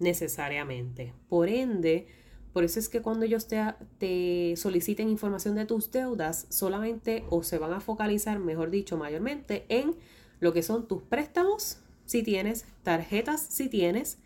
necesariamente. 0.00 1.14
Por 1.28 1.48
ende, 1.48 2.08
por 2.52 2.64
eso 2.64 2.80
es 2.80 2.88
que 2.88 3.02
cuando 3.02 3.24
ellos 3.24 3.46
te, 3.46 3.62
te, 3.98 4.56
soliciten 4.56 5.08
información 5.08 5.54
de 5.54 5.64
tus 5.64 5.92
deudas, 5.92 6.48
solamente 6.48 7.24
o 7.30 7.44
se 7.44 7.58
van 7.58 7.72
a 7.72 7.80
focalizar, 7.80 8.40
mejor 8.40 8.70
dicho, 8.70 8.96
mayormente 8.96 9.64
en 9.68 9.94
lo 10.40 10.52
que 10.52 10.64
son 10.64 10.88
tus 10.88 11.04
préstamos, 11.04 11.78
si 12.04 12.24
tienes, 12.24 12.66
tarjetas, 12.82 13.40
si 13.42 13.68
tienes, 13.68 14.18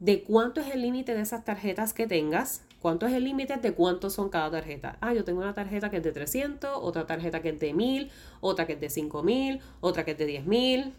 de 0.00 0.24
cuánto 0.24 0.60
es 0.60 0.74
el 0.74 0.82
límite 0.82 1.14
de 1.14 1.22
esas 1.22 1.44
tarjetas 1.44 1.94
que 1.94 2.08
tengas, 2.08 2.62
cuánto 2.84 3.06
es 3.06 3.14
el 3.14 3.24
límite 3.24 3.56
de 3.56 3.72
cuántos 3.72 4.12
son 4.12 4.28
cada 4.28 4.50
tarjeta. 4.50 4.98
Ah, 5.00 5.14
yo 5.14 5.24
tengo 5.24 5.40
una 5.40 5.54
tarjeta 5.54 5.88
que 5.88 5.96
es 5.96 6.02
de 6.02 6.12
300, 6.12 6.70
otra 6.82 7.06
tarjeta 7.06 7.40
que 7.40 7.48
es 7.48 7.58
de 7.58 7.72
1000, 7.72 8.10
otra 8.42 8.66
que 8.66 8.74
es 8.74 8.80
de 8.80 8.90
5000, 8.90 9.58
otra 9.80 10.04
que 10.04 10.10
es 10.10 10.18
de 10.18 10.26
10000, 10.26 10.92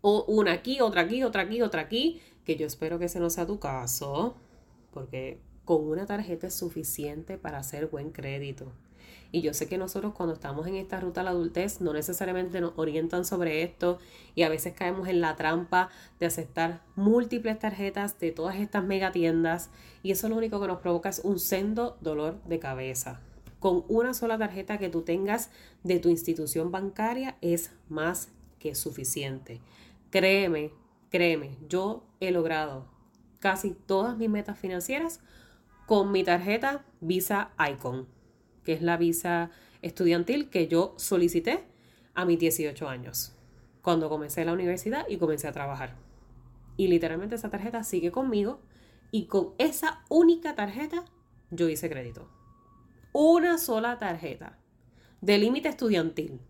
o 0.00 0.24
una 0.26 0.50
aquí, 0.50 0.80
otra 0.80 1.02
aquí, 1.02 1.22
otra 1.22 1.42
aquí, 1.42 1.62
otra 1.62 1.82
aquí, 1.82 2.20
que 2.44 2.56
yo 2.56 2.66
espero 2.66 2.98
que 2.98 3.04
ese 3.04 3.20
no 3.20 3.30
sea 3.30 3.46
tu 3.46 3.60
caso, 3.60 4.34
porque 4.92 5.38
con 5.64 5.88
una 5.88 6.06
tarjeta 6.06 6.48
es 6.48 6.54
suficiente 6.54 7.38
para 7.38 7.58
hacer 7.58 7.86
buen 7.86 8.10
crédito. 8.10 8.72
Y 9.34 9.40
yo 9.40 9.52
sé 9.52 9.66
que 9.66 9.78
nosotros 9.78 10.14
cuando 10.14 10.32
estamos 10.32 10.64
en 10.68 10.76
esta 10.76 11.00
ruta 11.00 11.22
a 11.22 11.24
la 11.24 11.30
adultez 11.30 11.80
no 11.80 11.92
necesariamente 11.92 12.60
nos 12.60 12.72
orientan 12.76 13.24
sobre 13.24 13.64
esto 13.64 13.98
y 14.36 14.44
a 14.44 14.48
veces 14.48 14.74
caemos 14.74 15.08
en 15.08 15.20
la 15.20 15.34
trampa 15.34 15.90
de 16.20 16.26
aceptar 16.26 16.82
múltiples 16.94 17.58
tarjetas 17.58 18.16
de 18.20 18.30
todas 18.30 18.54
estas 18.54 18.84
mega 18.84 19.10
tiendas 19.10 19.70
y 20.04 20.12
eso 20.12 20.28
lo 20.28 20.36
único 20.36 20.60
que 20.60 20.68
nos 20.68 20.78
provoca 20.78 21.08
es 21.08 21.18
un 21.24 21.40
sendo 21.40 21.98
dolor 22.00 22.40
de 22.44 22.60
cabeza. 22.60 23.22
Con 23.58 23.84
una 23.88 24.14
sola 24.14 24.38
tarjeta 24.38 24.78
que 24.78 24.88
tú 24.88 25.02
tengas 25.02 25.50
de 25.82 25.98
tu 25.98 26.10
institución 26.10 26.70
bancaria 26.70 27.36
es 27.40 27.72
más 27.88 28.28
que 28.60 28.76
suficiente. 28.76 29.60
Créeme, 30.10 30.70
créeme, 31.10 31.58
yo 31.68 32.04
he 32.20 32.30
logrado 32.30 32.86
casi 33.40 33.72
todas 33.72 34.16
mis 34.16 34.30
metas 34.30 34.56
financieras 34.56 35.18
con 35.88 36.12
mi 36.12 36.22
tarjeta 36.22 36.84
Visa 37.00 37.50
Icon, 37.58 38.06
que 38.64 38.72
es 38.72 38.82
la 38.82 38.96
visa 38.96 39.50
estudiantil 39.82 40.50
que 40.50 40.68
yo 40.68 40.94
solicité 40.96 41.64
a 42.14 42.24
mis 42.24 42.38
18 42.38 42.88
años, 42.88 43.34
cuando 43.82 44.08
comencé 44.08 44.44
la 44.44 44.52
universidad 44.52 45.06
y 45.08 45.18
comencé 45.18 45.46
a 45.48 45.52
trabajar. 45.52 45.94
Y 46.76 46.88
literalmente 46.88 47.34
esa 47.34 47.50
tarjeta 47.50 47.84
sigue 47.84 48.10
conmigo 48.10 48.60
y 49.10 49.26
con 49.26 49.50
esa 49.58 50.02
única 50.08 50.54
tarjeta 50.54 51.04
yo 51.50 51.68
hice 51.68 51.88
crédito. 51.88 52.28
Una 53.12 53.58
sola 53.58 53.98
tarjeta 53.98 54.58
de 55.20 55.38
límite 55.38 55.68
estudiantil. 55.68 56.40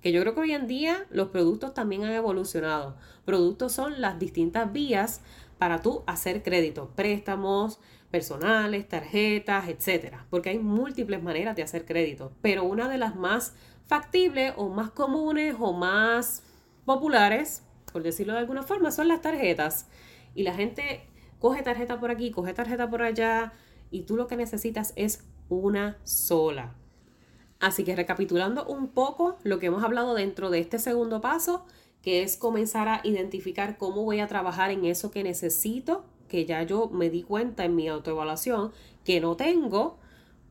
Que 0.00 0.12
yo 0.12 0.20
creo 0.20 0.34
que 0.34 0.40
hoy 0.40 0.52
en 0.52 0.66
día 0.66 1.06
los 1.10 1.28
productos 1.28 1.72
también 1.72 2.04
han 2.04 2.12
evolucionado. 2.12 2.96
Productos 3.24 3.72
son 3.72 4.00
las 4.00 4.18
distintas 4.18 4.72
vías 4.72 5.22
para 5.58 5.80
tú 5.80 6.02
hacer 6.06 6.42
crédito, 6.42 6.90
préstamos, 6.94 7.78
personales, 8.14 8.88
tarjetas, 8.88 9.68
etcétera, 9.68 10.24
porque 10.30 10.50
hay 10.50 10.60
múltiples 10.60 11.20
maneras 11.20 11.56
de 11.56 11.64
hacer 11.64 11.84
crédito, 11.84 12.30
pero 12.42 12.62
una 12.62 12.88
de 12.88 12.96
las 12.96 13.16
más 13.16 13.54
factibles 13.88 14.54
o 14.56 14.68
más 14.68 14.90
comunes 14.92 15.56
o 15.58 15.72
más 15.72 16.44
populares, 16.84 17.64
por 17.92 18.04
decirlo 18.04 18.34
de 18.34 18.38
alguna 18.38 18.62
forma, 18.62 18.92
son 18.92 19.08
las 19.08 19.20
tarjetas. 19.20 19.88
Y 20.32 20.44
la 20.44 20.54
gente 20.54 21.08
coge 21.40 21.62
tarjeta 21.62 21.98
por 21.98 22.12
aquí, 22.12 22.30
coge 22.30 22.54
tarjeta 22.54 22.88
por 22.88 23.02
allá, 23.02 23.52
y 23.90 24.02
tú 24.02 24.14
lo 24.14 24.28
que 24.28 24.36
necesitas 24.36 24.92
es 24.94 25.24
una 25.48 25.98
sola. 26.04 26.76
Así 27.58 27.82
que 27.82 27.96
recapitulando 27.96 28.64
un 28.64 28.92
poco 28.92 29.38
lo 29.42 29.58
que 29.58 29.66
hemos 29.66 29.82
hablado 29.82 30.14
dentro 30.14 30.50
de 30.50 30.60
este 30.60 30.78
segundo 30.78 31.20
paso, 31.20 31.66
que 32.00 32.22
es 32.22 32.36
comenzar 32.36 32.86
a 32.86 33.00
identificar 33.02 33.76
cómo 33.76 34.04
voy 34.04 34.20
a 34.20 34.28
trabajar 34.28 34.70
en 34.70 34.84
eso 34.84 35.10
que 35.10 35.24
necesito 35.24 36.04
que 36.34 36.46
ya 36.46 36.64
yo 36.64 36.88
me 36.88 37.10
di 37.10 37.22
cuenta 37.22 37.64
en 37.64 37.76
mi 37.76 37.86
autoevaluación 37.86 38.72
que 39.04 39.20
no 39.20 39.36
tengo, 39.36 39.98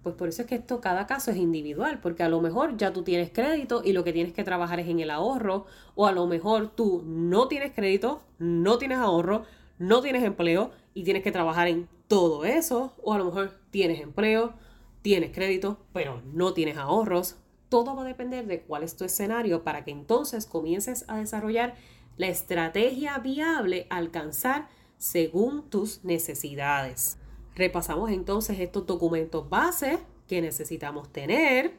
pues 0.01 0.15
por 0.15 0.29
eso 0.29 0.43
es 0.43 0.47
que 0.47 0.55
esto, 0.55 0.79
cada 0.79 1.07
caso 1.07 1.29
es 1.29 1.35
individual, 1.35 1.99
porque 1.99 2.23
a 2.23 2.29
lo 2.29 2.39
mejor 2.39 2.77
ya 2.77 2.93
tú 2.93 3.03
tienes 3.03 3.31
crédito 3.31 3.81
y 3.83 3.91
lo 3.91 4.05
que 4.05 4.13
tienes 4.13 4.31
que 4.31 4.45
trabajar 4.45 4.79
es 4.79 4.87
en 4.87 5.01
el 5.01 5.09
ahorro, 5.09 5.65
o 5.95 6.07
a 6.07 6.13
lo 6.13 6.25
mejor 6.25 6.69
tú 6.73 7.03
no 7.05 7.49
tienes 7.49 7.73
crédito, 7.73 8.21
no 8.39 8.77
tienes 8.77 8.99
ahorro, 8.99 9.43
no 9.77 9.99
tienes 10.01 10.23
empleo 10.23 10.71
y 10.93 11.03
tienes 11.03 11.21
que 11.21 11.33
trabajar 11.33 11.67
en 11.67 11.89
todo 12.07 12.45
eso, 12.45 12.93
o 13.03 13.13
a 13.13 13.17
lo 13.17 13.25
mejor 13.25 13.51
tienes 13.69 13.99
empleo, 13.99 14.53
tienes 15.01 15.33
crédito, 15.33 15.79
pero 15.91 16.21
no 16.31 16.53
tienes 16.53 16.77
ahorros. 16.77 17.35
Todo 17.67 17.93
va 17.93 18.03
a 18.03 18.07
depender 18.07 18.47
de 18.47 18.61
cuál 18.61 18.83
es 18.83 18.95
tu 18.95 19.03
escenario 19.03 19.65
para 19.65 19.83
que 19.83 19.91
entonces 19.91 20.45
comiences 20.45 21.03
a 21.09 21.17
desarrollar 21.17 21.75
la 22.15 22.27
estrategia 22.27 23.17
viable 23.17 23.85
a 23.89 23.97
alcanzar 23.97 24.69
según 24.97 25.69
tus 25.69 26.03
necesidades. 26.03 27.17
Repasamos 27.55 28.11
entonces 28.11 28.59
estos 28.59 28.85
documentos 28.85 29.49
base 29.49 29.99
que 30.27 30.41
necesitamos 30.41 31.11
tener, 31.11 31.77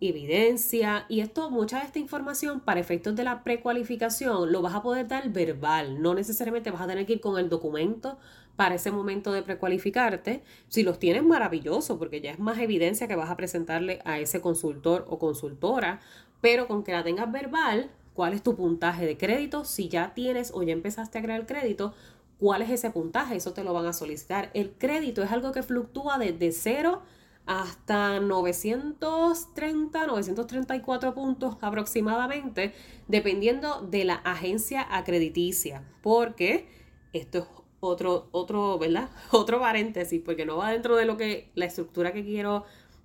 evidencia 0.00 1.06
y 1.08 1.20
esto, 1.20 1.50
mucha 1.50 1.80
de 1.80 1.86
esta 1.86 1.98
información 1.98 2.60
para 2.60 2.80
efectos 2.80 3.16
de 3.16 3.24
la 3.24 3.42
precualificación 3.42 4.52
lo 4.52 4.62
vas 4.62 4.74
a 4.74 4.82
poder 4.82 5.08
dar 5.08 5.30
verbal, 5.30 6.00
no 6.02 6.14
necesariamente 6.14 6.70
vas 6.70 6.82
a 6.82 6.86
tener 6.86 7.06
que 7.06 7.14
ir 7.14 7.20
con 7.20 7.38
el 7.38 7.48
documento 7.48 8.18
para 8.56 8.76
ese 8.76 8.90
momento 8.90 9.32
de 9.32 9.42
precualificarte. 9.42 10.42
Si 10.68 10.82
los 10.82 10.98
tienes, 10.98 11.24
maravilloso, 11.24 11.98
porque 11.98 12.20
ya 12.20 12.30
es 12.30 12.38
más 12.38 12.58
evidencia 12.58 13.08
que 13.08 13.16
vas 13.16 13.30
a 13.30 13.36
presentarle 13.36 14.00
a 14.04 14.20
ese 14.20 14.40
consultor 14.40 15.06
o 15.08 15.18
consultora, 15.18 16.00
pero 16.40 16.68
con 16.68 16.84
que 16.84 16.92
la 16.92 17.02
tengas 17.02 17.30
verbal, 17.32 17.90
cuál 18.14 18.32
es 18.32 18.42
tu 18.42 18.56
puntaje 18.56 19.04
de 19.06 19.18
crédito, 19.18 19.64
si 19.64 19.88
ya 19.88 20.14
tienes 20.14 20.52
o 20.54 20.62
ya 20.62 20.72
empezaste 20.72 21.18
a 21.18 21.22
crear 21.22 21.46
crédito, 21.46 21.94
cuál 22.38 22.62
es 22.62 22.70
ese 22.70 22.90
puntaje, 22.90 23.36
eso 23.36 23.52
te 23.52 23.64
lo 23.64 23.72
van 23.72 23.86
a 23.86 23.92
solicitar. 23.92 24.50
El 24.54 24.72
crédito 24.72 25.22
es 25.22 25.30
algo 25.32 25.52
que 25.52 25.62
fluctúa 25.62 26.18
desde 26.18 26.52
0 26.52 27.02
hasta 27.46 28.20
930, 28.20 30.06
934 30.06 31.14
puntos 31.14 31.56
aproximadamente, 31.60 32.72
dependiendo 33.08 33.82
de 33.82 34.04
la 34.04 34.14
agencia 34.14 34.86
acrediticia, 34.90 35.82
porque 36.02 36.68
esto 37.12 37.38
es 37.38 37.44
otro, 37.80 38.28
otro, 38.32 38.78
¿verdad? 38.78 39.10
Otro 39.30 39.60
paréntesis, 39.60 40.22
porque 40.24 40.46
no 40.46 40.56
va 40.56 40.70
dentro 40.70 40.96
de 40.96 41.04
lo 41.04 41.18
que 41.18 41.50
la 41.54 41.66
estructura 41.66 42.14
que 42.14 42.24
quiero 42.24 42.64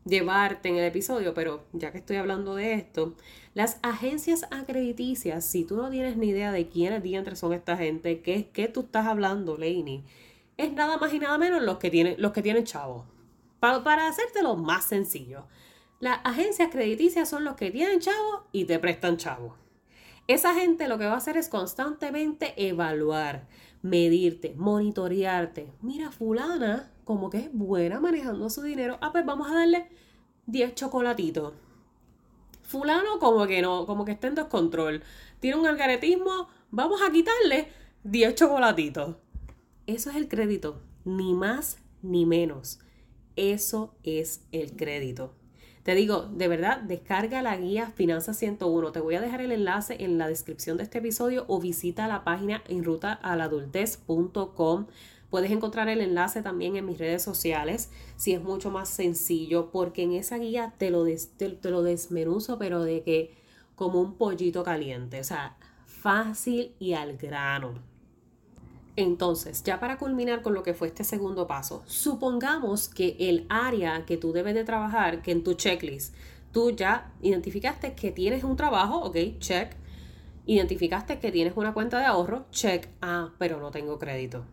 llevarte 0.10 0.70
en 0.70 0.76
el 0.76 0.86
episodio, 0.86 1.34
pero 1.34 1.64
ya 1.74 1.92
que 1.92 2.00
estoy 2.00 2.18
hablando 2.18 2.56
de 2.56 2.74
esto, 2.74 3.16
las 3.54 3.80
agencias 3.82 4.46
acrediticias, 4.52 5.46
si 5.46 5.66
tú 5.66 5.78
no 5.78 5.90
tienes 5.90 6.18
ni 6.18 6.30
idea 6.30 6.52
de 6.52 6.68
quiénes 6.68 7.04
diantres 7.04 7.40
son 7.40 7.54
esta 7.54 7.78
gente, 7.78 8.22
qué, 8.22 8.50
qué 8.52 8.68
tú 8.68 8.82
estás 8.82 9.08
hablando, 9.08 9.58
Lainey, 9.58 10.04
es 10.58 10.74
nada 10.74 10.98
más 10.98 11.14
y 11.14 11.20
nada 11.20 11.38
menos 11.38 11.62
los 11.62 11.78
que 11.78 11.90
tienen, 11.90 12.16
los 12.18 12.32
que 12.32 12.42
tienen 12.42 12.66
chavos. 12.66 13.06
Para, 13.60 13.84
para 13.84 14.08
hacértelo 14.08 14.56
más 14.56 14.86
sencillo, 14.86 15.46
las 16.00 16.20
agencias 16.24 16.70
crediticias 16.72 17.30
son 17.30 17.44
los 17.44 17.56
que 17.56 17.72
tienen 17.72 18.00
chavos 18.00 18.42
y 18.52 18.66
te 18.66 18.80
prestan 18.80 19.18
chavos. 19.18 19.54
Esa 20.28 20.54
gente 20.54 20.88
lo 20.88 21.00
que 21.00 21.06
va 21.06 21.14
a 21.14 21.18
hacer 21.18 21.38
es 21.38 21.50
constantemente 21.50 22.54
evaluar, 22.56 23.48
medirte, 23.82 24.54
monitorearte. 24.56 25.74
Mira, 25.82 26.12
fulana, 26.12 26.92
como 27.10 27.30
que 27.32 27.40
es 27.40 27.50
buena 27.52 28.00
manejando 28.00 28.52
su 28.52 28.62
dinero. 28.62 29.00
Ah, 29.02 29.12
pues 29.12 29.26
vamos 29.26 29.50
a 29.50 29.56
darle 29.56 29.88
10 30.46 30.76
chocolatitos 30.76 31.54
fulano 32.62 33.18
como 33.18 33.48
que 33.48 33.64
no, 33.64 33.88
como 33.88 34.06
que 34.06 34.12
está 34.12 34.28
en 34.28 34.36
descontrol, 34.36 35.02
tiene 35.40 35.58
un 35.58 35.66
algaretismo, 35.66 36.50
vamos 36.70 37.02
a 37.02 37.12
quitarle 37.12 37.70
10 38.04 38.36
chocolatitos. 38.36 39.16
Eso 39.88 40.12
es 40.12 40.18
el 40.18 40.28
crédito, 40.28 40.84
ni 41.04 41.34
más 41.34 41.80
ni 42.04 42.28
menos. 42.28 42.80
Eso 43.36 43.96
es 44.04 44.44
el 44.52 44.76
crédito. 44.76 45.34
Te 45.82 45.96
digo, 45.96 46.30
de 46.32 46.48
verdad, 46.48 46.82
descarga 46.82 47.42
la 47.42 47.58
guía 47.58 47.88
Finanzas 47.88 48.38
101. 48.38 48.92
Te 48.92 49.00
voy 49.00 49.16
a 49.16 49.22
dejar 49.22 49.42
el 49.42 49.52
enlace 49.52 50.04
en 50.04 50.20
la 50.20 50.28
descripción 50.28 50.78
de 50.78 50.84
este 50.84 51.00
episodio 51.00 51.46
o 51.48 51.60
visita 51.60 52.08
la 52.08 52.24
página 52.24 52.62
en 52.68 52.84
rutaaladultez.com 52.84 54.86
Puedes 55.30 55.52
encontrar 55.52 55.90
el 55.90 56.02
enlace 56.02 56.42
también 56.42 56.76
en 56.76 56.86
mis 56.86 56.98
redes 56.98 57.22
sociales, 57.22 57.92
si 58.16 58.34
es 58.34 58.42
mucho 58.42 58.72
más 58.72 58.90
sencillo, 58.90 59.70
porque 59.72 60.04
en 60.04 60.14
esa 60.14 60.38
guía 60.38 60.74
te 60.78 60.90
lo, 60.90 61.06
te, 61.38 61.58
lo 61.70 61.84
desmenuzo, 61.84 62.58
pero 62.58 62.84
de 62.84 63.04
que 63.04 63.36
como 63.76 64.02
un 64.02 64.16
pollito 64.16 64.64
caliente. 64.64 65.20
O 65.20 65.24
sea, 65.24 65.56
fácil 65.86 66.74
y 66.80 66.94
al 66.94 67.18
grano. 67.18 67.74
Entonces, 68.96 69.64
ya 69.64 69.80
para 69.80 69.98
culminar 69.98 70.42
con 70.42 70.54
lo 70.54 70.64
que 70.64 70.74
fue 70.74 70.88
este 70.88 71.04
segundo 71.04 71.48
paso, 71.48 71.84
supongamos 71.86 72.90
que 72.90 73.16
el 73.20 73.46
área 73.50 74.06
que 74.06 74.18
tú 74.18 74.34
debes 74.34 74.56
de 74.56 74.64
trabajar, 74.64 75.22
que 75.22 75.32
en 75.32 75.44
tu 75.44 75.54
checklist, 75.54 76.14
tú 76.52 76.72
ya 76.72 77.14
identificaste 77.22 77.94
que 77.94 78.12
tienes 78.12 78.44
un 78.44 78.58
trabajo, 78.58 78.98
ok, 79.02 79.16
check. 79.38 79.74
Identificaste 80.48 81.20
que 81.20 81.32
tienes 81.32 81.54
una 81.56 81.74
cuenta 81.74 82.00
de 82.00 82.06
ahorro, 82.06 82.48
check. 82.50 82.90
Ah, 83.02 83.30
pero 83.38 83.60
no 83.60 83.70
tengo 83.70 84.00
crédito. 84.00 84.44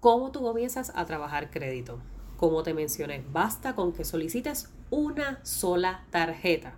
¿Cómo 0.00 0.30
tú 0.30 0.42
comienzas 0.42 0.92
a 0.94 1.06
trabajar 1.06 1.50
crédito? 1.50 1.98
Como 2.36 2.62
te 2.62 2.72
mencioné, 2.72 3.24
basta 3.32 3.74
con 3.74 3.92
que 3.92 4.04
solicites 4.04 4.70
una 4.90 5.44
sola 5.44 6.04
tarjeta. 6.10 6.76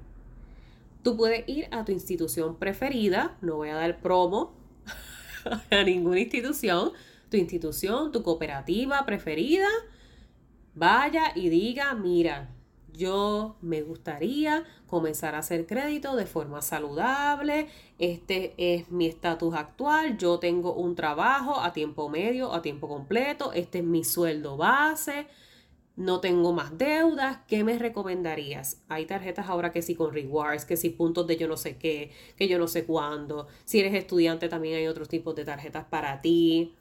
Tú 1.02 1.18
puedes 1.18 1.46
ir 1.46 1.68
a 1.70 1.84
tu 1.84 1.92
institución 1.92 2.56
preferida, 2.56 3.36
no 3.42 3.56
voy 3.56 3.68
a 3.68 3.74
dar 3.74 4.00
promo 4.00 4.54
a 5.70 5.82
ninguna 5.82 6.20
institución, 6.20 6.92
tu 7.30 7.36
institución, 7.36 8.10
tu 8.10 8.22
cooperativa 8.22 9.04
preferida, 9.04 9.68
vaya 10.74 11.32
y 11.34 11.50
diga, 11.50 11.94
mira, 11.94 12.48
yo 12.92 13.56
me 13.60 13.82
gustaría 13.82 14.64
comenzar 14.86 15.34
a 15.34 15.38
hacer 15.38 15.66
crédito 15.66 16.16
de 16.16 16.26
forma 16.26 16.62
saludable, 16.62 17.68
este 17.98 18.54
es 18.56 18.90
mi 18.90 19.06
estatus 19.06 19.54
actual, 19.54 20.18
yo 20.18 20.38
tengo 20.38 20.74
un 20.74 20.94
trabajo 20.94 21.60
a 21.60 21.72
tiempo 21.72 22.08
medio, 22.08 22.52
a 22.52 22.62
tiempo 22.62 22.88
completo, 22.88 23.52
este 23.52 23.78
es 23.78 23.84
mi 23.84 24.04
sueldo 24.04 24.56
base, 24.56 25.26
no 25.96 26.20
tengo 26.20 26.52
más 26.52 26.78
deudas, 26.78 27.38
¿qué 27.46 27.62
me 27.62 27.78
recomendarías? 27.78 28.82
Hay 28.88 29.06
tarjetas 29.06 29.48
ahora 29.48 29.70
que 29.70 29.82
sí 29.82 29.94
con 29.94 30.14
rewards, 30.14 30.64
que 30.64 30.76
sí 30.76 30.90
puntos 30.90 31.26
de 31.26 31.36
yo 31.36 31.46
no 31.46 31.56
sé 31.56 31.76
qué, 31.76 32.10
que 32.36 32.48
yo 32.48 32.58
no 32.58 32.68
sé 32.68 32.86
cuándo. 32.86 33.48
Si 33.64 33.80
eres 33.80 33.94
estudiante 33.94 34.48
también 34.48 34.76
hay 34.76 34.86
otros 34.86 35.08
tipos 35.08 35.34
de 35.34 35.44
tarjetas 35.44 35.84
para 35.84 36.22
ti. 36.22 36.74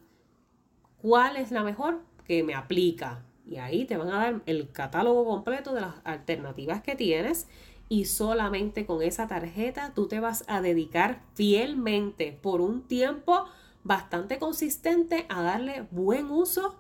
¿Cuál 1.02 1.36
es 1.36 1.52
la 1.52 1.64
mejor 1.64 2.02
que 2.26 2.44
me 2.44 2.54
aplica? 2.56 3.26
Y 3.50 3.58
ahí 3.58 3.86
te 3.86 3.98
van 3.98 4.10
a 4.10 4.18
dar 4.18 4.42
el 4.46 4.72
catálogo 4.72 5.26
completo 5.26 5.74
de 5.74 5.82
las 5.82 5.96
alternativas 6.04 6.84
que 6.84 6.96
tienes 6.96 7.48
y 7.88 8.06
solamente 8.06 8.86
con 8.86 9.02
esa 9.02 9.28
tarjeta 9.28 9.92
tú 9.96 10.08
te 10.08 10.20
vas 10.20 10.44
a 10.48 10.62
dedicar 10.62 11.24
fielmente 11.34 12.32
por 12.32 12.62
un 12.62 12.84
tiempo 12.84 13.46
bastante 13.84 14.38
consistente 14.38 15.26
a 15.30 15.42
darle 15.42 15.88
buen 15.90 16.30
uso 16.30 16.76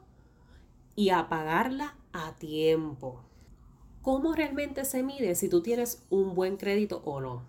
y 0.96 1.10
a 1.10 1.28
pagarla 1.28 1.96
a 2.14 2.36
tiempo. 2.36 3.24
¿Cómo 4.04 4.34
realmente 4.34 4.86
se 4.86 5.02
mide 5.02 5.34
si 5.34 5.50
tú 5.50 5.64
tienes 5.64 6.06
un 6.12 6.36
buen 6.36 6.58
crédito 6.58 7.02
o 7.04 7.20
no? 7.20 7.42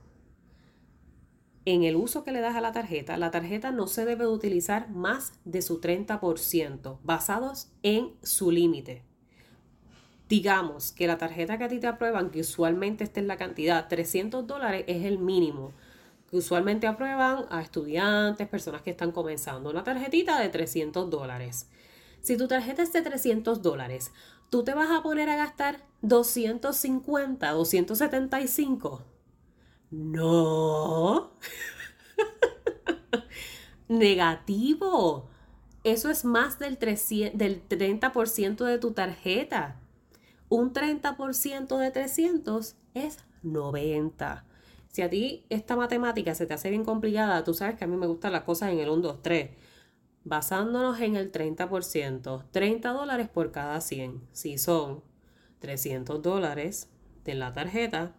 En 1.66 1.85
el 1.85 1.94
uso 1.94 2.24
que 2.24 2.33
le 2.33 2.40
das 2.40 2.56
a 2.56 2.62
la 2.62 2.72
tarjeta, 2.72 3.18
la 3.18 3.30
tarjeta 3.30 3.70
no 3.70 3.87
se 3.87 4.06
debe 4.06 4.26
utilizar 4.26 4.88
más 4.88 5.35
de 5.44 5.61
su 5.61 5.78
30%, 5.78 6.98
basados 7.04 7.70
en 7.83 8.14
su 8.22 8.50
límite. 8.50 9.10
Digamos 10.31 10.93
que 10.93 11.09
la 11.09 11.19
tarjeta 11.19 11.59
que 11.59 11.64
a 11.64 11.69
ti 11.69 11.81
te 11.81 11.88
aprueban, 11.88 12.31
que 12.31 12.40
usualmente 12.40 13.03
esté 13.03 13.19
en 13.19 13.27
la 13.27 13.37
cantidad, 13.37 13.88
300 13.88 14.47
dólares 14.47 14.85
es 14.87 15.05
el 15.05 15.19
mínimo 15.19 15.73
que 16.31 16.37
usualmente 16.37 16.87
aprueban 16.87 17.47
a 17.51 17.61
estudiantes, 17.61 18.47
personas 18.47 18.83
que 18.83 18.90
están 18.90 19.11
comenzando. 19.11 19.71
Una 19.71 19.83
tarjetita 19.83 20.40
de 20.40 20.49
300 20.49 21.11
dólares. 21.11 21.69
Si 22.21 22.37
tu 22.37 22.47
tarjeta 22.47 22.83
es 22.83 22.93
de 22.93 23.03
300 23.03 23.61
dólares, 23.61 24.12
tú 24.51 24.62
te 24.62 24.73
vas 24.73 24.90
a 24.93 25.03
poner 25.03 25.29
a 25.29 25.35
gastar 25.35 25.85
250, 26.03 27.51
275. 27.51 29.05
No. 29.90 31.33
Negativo. 33.88 35.29
Eso 35.83 36.09
es 36.09 36.25
más 36.25 36.61
del, 36.61 36.79
del 36.79 37.69
30% 37.69 38.64
de 38.64 38.79
tu 38.79 38.93
tarjeta. 38.93 39.80
Un 40.50 40.74
30% 40.74 41.78
de 41.78 41.90
300 41.90 42.76
es 42.92 43.18
90. 43.42 44.44
Si 44.88 45.00
a 45.00 45.08
ti 45.08 45.46
esta 45.48 45.76
matemática 45.76 46.34
se 46.34 46.44
te 46.44 46.52
hace 46.52 46.68
bien 46.68 46.84
complicada, 46.84 47.42
tú 47.44 47.54
sabes 47.54 47.76
que 47.76 47.84
a 47.84 47.86
mí 47.86 47.96
me 47.96 48.08
gustan 48.08 48.32
las 48.32 48.42
cosas 48.42 48.70
en 48.70 48.80
el 48.80 48.90
1, 48.90 49.00
2, 49.00 49.22
3 49.22 49.50
basándonos 50.24 51.00
en 51.00 51.16
el 51.16 51.32
30%, 51.32 52.44
30 52.50 52.92
dólares 52.92 53.28
por 53.28 53.52
cada 53.52 53.80
100. 53.80 54.20
Si 54.32 54.58
son 54.58 55.02
300 55.60 56.20
dólares 56.20 56.90
de 57.24 57.34
la 57.34 57.52
tarjeta, 57.52 58.16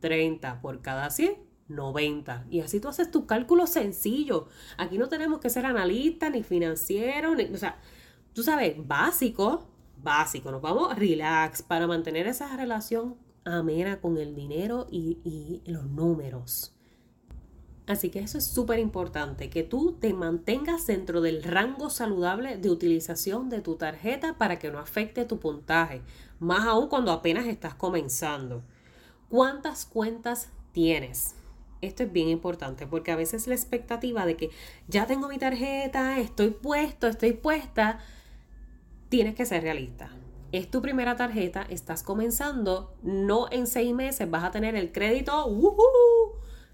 30 0.00 0.60
por 0.60 0.80
cada 0.82 1.10
100, 1.10 1.36
90. 1.68 2.46
Y 2.50 2.60
así 2.60 2.80
tú 2.80 2.88
haces 2.88 3.10
tu 3.10 3.26
cálculo 3.26 3.66
sencillo. 3.66 4.48
Aquí 4.78 4.98
no 4.98 5.08
tenemos 5.08 5.40
que 5.40 5.50
ser 5.50 5.66
analistas 5.66 6.30
ni 6.30 6.42
financieros, 6.42 7.36
o 7.52 7.56
sea, 7.56 7.78
tú 8.32 8.42
sabes, 8.42 8.74
básico, 8.86 9.68
básico. 10.04 10.50
Nos 10.50 10.62
vamos 10.62 10.96
relax 10.96 11.62
para 11.62 11.86
mantener 11.86 12.26
esa 12.26 12.56
relación 12.56 13.16
amena 13.44 14.00
con 14.00 14.16
el 14.18 14.34
dinero 14.34 14.86
y, 14.90 15.18
y 15.24 15.70
los 15.70 15.86
números. 15.86 16.74
Así 17.86 18.08
que 18.08 18.20
eso 18.20 18.38
es 18.38 18.46
súper 18.46 18.78
importante, 18.78 19.50
que 19.50 19.62
tú 19.62 19.92
te 20.00 20.14
mantengas 20.14 20.86
dentro 20.86 21.20
del 21.20 21.42
rango 21.42 21.90
saludable 21.90 22.56
de 22.56 22.70
utilización 22.70 23.50
de 23.50 23.60
tu 23.60 23.76
tarjeta 23.76 24.38
para 24.38 24.58
que 24.58 24.70
no 24.70 24.78
afecte 24.78 25.26
tu 25.26 25.38
puntaje, 25.38 26.00
más 26.38 26.64
aún 26.66 26.88
cuando 26.88 27.12
apenas 27.12 27.46
estás 27.46 27.74
comenzando. 27.74 28.62
¿Cuántas 29.28 29.84
cuentas 29.84 30.48
tienes? 30.72 31.34
Esto 31.82 32.04
es 32.04 32.12
bien 32.12 32.28
importante 32.28 32.86
porque 32.86 33.12
a 33.12 33.16
veces 33.16 33.46
la 33.46 33.54
expectativa 33.54 34.24
de 34.24 34.38
que 34.38 34.50
ya 34.88 35.06
tengo 35.06 35.28
mi 35.28 35.36
tarjeta, 35.36 36.18
estoy 36.18 36.50
puesto, 36.50 37.06
estoy 37.06 37.34
puesta, 37.34 37.98
tienes 39.14 39.36
que 39.36 39.46
ser 39.46 39.62
realista. 39.62 40.10
Es 40.50 40.68
tu 40.68 40.82
primera 40.82 41.14
tarjeta, 41.14 41.64
estás 41.70 42.02
comenzando, 42.02 42.96
no 43.04 43.46
en 43.52 43.68
seis 43.68 43.94
meses 43.94 44.28
vas 44.28 44.42
a 44.42 44.50
tener 44.50 44.74
el 44.74 44.90
crédito, 44.90 45.46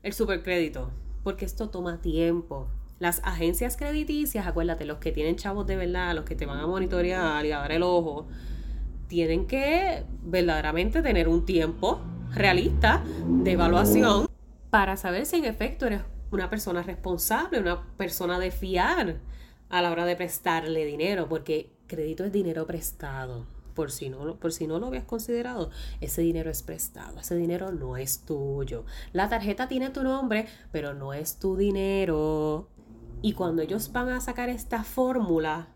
el 0.02 0.12
supercrédito, 0.14 0.90
porque 1.22 1.44
esto 1.44 1.68
toma 1.68 2.00
tiempo. 2.00 2.66
Las 2.98 3.20
agencias 3.24 3.76
crediticias, 3.76 4.46
acuérdate, 4.46 4.86
los 4.86 4.96
que 5.00 5.12
tienen 5.12 5.36
chavos 5.36 5.66
de 5.66 5.76
verdad, 5.76 6.14
los 6.14 6.24
que 6.24 6.34
te 6.34 6.46
van 6.46 6.60
a 6.60 6.66
monitorear 6.66 7.44
y 7.44 7.52
a 7.52 7.58
dar 7.58 7.72
el 7.72 7.82
ojo, 7.82 8.26
tienen 9.06 9.46
que 9.46 10.04
verdaderamente 10.22 11.02
tener 11.02 11.28
un 11.28 11.44
tiempo 11.44 12.00
realista 12.32 13.04
de 13.26 13.52
evaluación 13.52 14.28
para 14.70 14.96
saber 14.96 15.26
si 15.26 15.36
en 15.36 15.44
efecto 15.44 15.86
eres 15.86 16.00
una 16.30 16.48
persona 16.48 16.82
responsable, 16.82 17.60
una 17.60 17.82
persona 17.98 18.38
de 18.38 18.50
fiar 18.50 19.16
a 19.68 19.82
la 19.82 19.90
hora 19.90 20.06
de 20.06 20.16
prestarle 20.16 20.86
dinero, 20.86 21.28
porque 21.28 21.78
crédito 21.90 22.24
es 22.24 22.32
dinero 22.32 22.66
prestado 22.66 23.44
por 23.74 23.90
si, 23.90 24.08
no, 24.08 24.36
por 24.36 24.52
si 24.52 24.66
no 24.66 24.78
lo 24.78 24.88
habías 24.88 25.04
considerado, 25.04 25.70
ese 26.00 26.22
dinero 26.22 26.50
es 26.50 26.62
prestado, 26.62 27.20
ese 27.20 27.34
dinero 27.36 27.72
no 27.72 27.96
es 27.96 28.20
tuyo. 28.20 28.84
La 29.12 29.28
tarjeta 29.28 29.68
tiene 29.68 29.90
tu 29.90 30.02
nombre, 30.02 30.46
pero 30.70 30.94
no 30.94 31.14
es 31.14 31.36
tu 31.36 31.56
dinero. 31.56 32.68
Y 33.22 33.32
cuando 33.32 33.62
ellos 33.62 33.90
van 33.92 34.10
a 34.10 34.20
sacar 34.20 34.48
esta 34.48 34.84
fórmula 34.84 35.68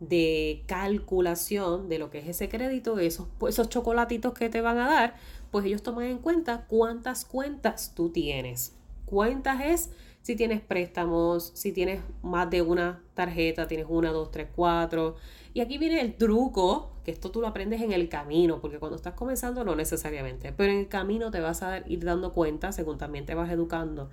de 0.00 0.64
calculación 0.66 1.88
de 1.88 1.98
lo 1.98 2.10
que 2.10 2.18
es 2.18 2.28
ese 2.28 2.48
crédito, 2.48 2.98
esos, 2.98 3.28
esos 3.48 3.68
chocolatitos 3.68 4.34
que 4.34 4.48
te 4.48 4.60
van 4.60 4.78
a 4.78 4.88
dar, 4.88 5.14
pues 5.50 5.64
ellos 5.64 5.82
toman 5.82 6.06
en 6.06 6.18
cuenta 6.18 6.66
cuántas 6.66 7.24
cuentas 7.24 7.94
tú 7.94 8.10
tienes. 8.10 8.74
Cuentas 9.06 9.60
es 9.64 9.90
si 10.22 10.36
tienes 10.36 10.60
préstamos, 10.60 11.50
si 11.54 11.72
tienes 11.72 12.00
más 12.22 12.48
de 12.48 12.62
una 12.62 13.02
tarjeta, 13.14 13.66
tienes 13.66 13.86
una, 13.88 14.10
dos, 14.10 14.30
tres, 14.30 14.48
cuatro. 14.54 15.16
Y 15.52 15.60
aquí 15.60 15.78
viene 15.78 16.00
el 16.00 16.14
truco, 16.14 16.92
que 17.04 17.10
esto 17.10 17.30
tú 17.32 17.40
lo 17.40 17.48
aprendes 17.48 17.82
en 17.82 17.92
el 17.92 18.08
camino, 18.08 18.60
porque 18.60 18.78
cuando 18.78 18.96
estás 18.96 19.14
comenzando 19.14 19.64
no 19.64 19.74
necesariamente, 19.74 20.52
pero 20.52 20.72
en 20.72 20.78
el 20.78 20.88
camino 20.88 21.30
te 21.32 21.40
vas 21.40 21.62
a 21.62 21.78
ir 21.88 22.04
dando 22.04 22.32
cuenta, 22.32 22.70
según 22.70 22.98
también 22.98 23.26
te 23.26 23.34
vas 23.34 23.50
educando, 23.50 24.10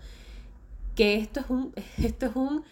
que 0.96 1.16
esto 1.16 1.42
es 1.42 1.50
un, 1.50 1.74
esto 2.04 2.26
es 2.26 2.36
un, 2.36 2.64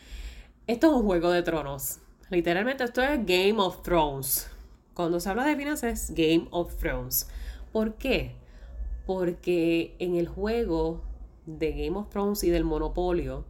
esto 0.65 0.87
es 0.87 0.93
un 0.93 1.03
juego 1.03 1.29
de 1.29 1.43
tronos. 1.43 1.99
Literalmente 2.31 2.83
esto 2.83 3.01
es 3.03 3.23
Game 3.25 3.55
of 3.57 3.83
Thrones. 3.83 4.49
Cuando 4.95 5.19
se 5.19 5.29
habla 5.29 5.45
de 5.45 5.55
finanzas 5.55 6.09
es 6.09 6.15
Game 6.15 6.47
of 6.49 6.75
Thrones. 6.77 7.29
¿Por 7.71 7.93
qué? 7.93 8.35
Porque 9.05 9.95
en 9.99 10.15
el 10.15 10.27
juego 10.27 11.03
de 11.47 11.71
Game 11.71 11.97
of 11.97 12.09
Thrones 12.09 12.43
y 12.43 12.51
del 12.51 12.63
monopolio, 12.63 13.45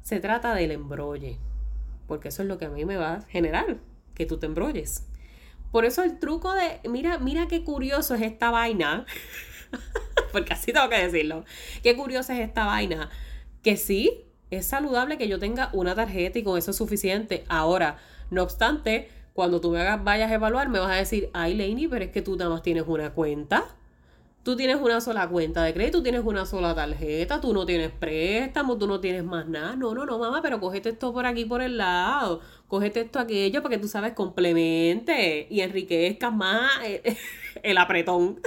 se 0.00 0.20
trata 0.20 0.54
del 0.54 0.70
embrolle. 0.70 1.38
Porque 2.06 2.28
eso 2.28 2.42
es 2.42 2.48
lo 2.48 2.56
que 2.56 2.64
a 2.64 2.70
mí 2.70 2.86
me 2.86 2.96
va 2.96 3.14
a 3.14 3.22
generar, 3.22 3.78
que 4.14 4.24
tú 4.24 4.38
te 4.38 4.46
embrolles. 4.46 5.06
Por 5.70 5.84
eso 5.84 6.02
el 6.02 6.18
truco 6.18 6.52
de, 6.52 6.80
mira, 6.88 7.18
mira 7.18 7.48
qué 7.48 7.64
curioso 7.64 8.14
es 8.14 8.22
esta 8.22 8.50
vaina, 8.50 9.06
porque 10.32 10.52
así 10.52 10.72
tengo 10.72 10.88
que 10.88 11.02
decirlo, 11.02 11.44
qué 11.82 11.96
curiosa 11.96 12.34
es 12.34 12.46
esta 12.46 12.64
vaina, 12.66 13.10
que 13.62 13.76
sí, 13.76 14.24
es 14.50 14.66
saludable 14.66 15.16
que 15.16 15.28
yo 15.28 15.38
tenga 15.38 15.70
una 15.72 15.94
tarjeta 15.94 16.38
y 16.38 16.42
con 16.42 16.58
eso 16.58 16.72
es 16.72 16.76
suficiente. 16.76 17.44
Ahora, 17.48 17.98
no 18.30 18.42
obstante, 18.42 19.08
cuando 19.32 19.62
tú 19.62 19.70
me 19.70 19.96
vayas 19.96 20.30
a 20.30 20.34
evaluar, 20.34 20.68
me 20.68 20.78
vas 20.78 20.90
a 20.90 20.96
decir, 20.96 21.30
ay, 21.32 21.54
Laney, 21.54 21.88
pero 21.88 22.04
es 22.04 22.10
que 22.10 22.20
tú 22.20 22.36
nada 22.36 22.50
más 22.50 22.62
tienes 22.62 22.84
una 22.86 23.14
cuenta. 23.14 23.64
Tú 24.42 24.56
tienes 24.56 24.80
una 24.80 25.00
sola 25.00 25.28
cuenta 25.28 25.62
de 25.62 25.72
crédito, 25.72 25.98
tú 25.98 26.02
tienes 26.02 26.24
una 26.24 26.44
sola 26.46 26.74
tarjeta, 26.74 27.40
tú 27.40 27.54
no 27.54 27.64
tienes 27.64 27.92
préstamo, 27.92 28.76
tú 28.76 28.88
no 28.88 28.98
tienes 28.98 29.22
más 29.22 29.46
nada. 29.46 29.76
No, 29.76 29.94
no, 29.94 30.04
no, 30.04 30.18
mamá, 30.18 30.42
pero 30.42 30.58
cógete 30.58 30.88
esto 30.88 31.12
por 31.12 31.26
aquí, 31.26 31.44
por 31.44 31.62
el 31.62 31.78
lado. 31.78 32.40
Cógete 32.66 33.02
esto, 33.02 33.20
aquello, 33.20 33.62
para 33.62 33.76
que 33.76 33.80
tú 33.80 33.86
sabes, 33.86 34.14
complemente 34.14 35.46
y 35.48 35.60
enriquezcas 35.60 36.34
más 36.34 36.72
el 37.62 37.78
apretón. 37.78 38.40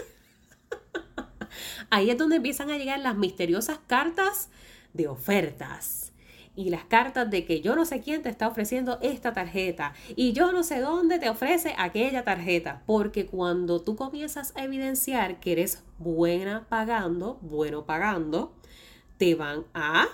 Ahí 1.89 2.09
es 2.09 2.17
donde 2.17 2.37
empiezan 2.37 2.71
a 2.71 2.77
llegar 2.77 2.99
las 2.99 3.15
misteriosas 3.15 3.79
cartas 3.87 4.49
de 4.91 5.07
ofertas 5.07 6.11
y 6.55 6.69
las 6.69 6.85
cartas 6.85 7.29
de 7.29 7.45
que 7.45 7.61
yo 7.61 7.75
no 7.75 7.85
sé 7.85 8.01
quién 8.01 8.21
te 8.21 8.29
está 8.29 8.47
ofreciendo 8.47 8.97
esta 9.01 9.33
tarjeta 9.33 9.93
y 10.15 10.33
yo 10.33 10.51
no 10.51 10.63
sé 10.63 10.79
dónde 10.79 11.19
te 11.19 11.29
ofrece 11.29 11.75
aquella 11.77 12.23
tarjeta. 12.23 12.83
Porque 12.85 13.25
cuando 13.25 13.81
tú 13.81 13.95
comienzas 13.95 14.53
a 14.55 14.63
evidenciar 14.63 15.39
que 15.39 15.51
eres 15.51 15.83
buena 15.97 16.65
pagando, 16.69 17.39
bueno 17.41 17.85
pagando, 17.85 18.53
te 19.17 19.35
van 19.35 19.65
a 19.73 20.07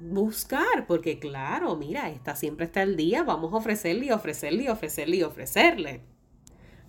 buscar, 0.00 0.86
porque 0.86 1.18
claro, 1.18 1.76
mira, 1.76 2.08
esta 2.10 2.36
siempre 2.36 2.66
está 2.66 2.82
al 2.82 2.96
día, 2.96 3.22
vamos 3.24 3.52
a 3.52 3.56
ofrecerle 3.56 4.06
y 4.06 4.10
ofrecerle 4.10 4.64
y 4.64 4.68
ofrecerle 4.68 5.16
y 5.16 5.22
ofrecerle. 5.22 6.02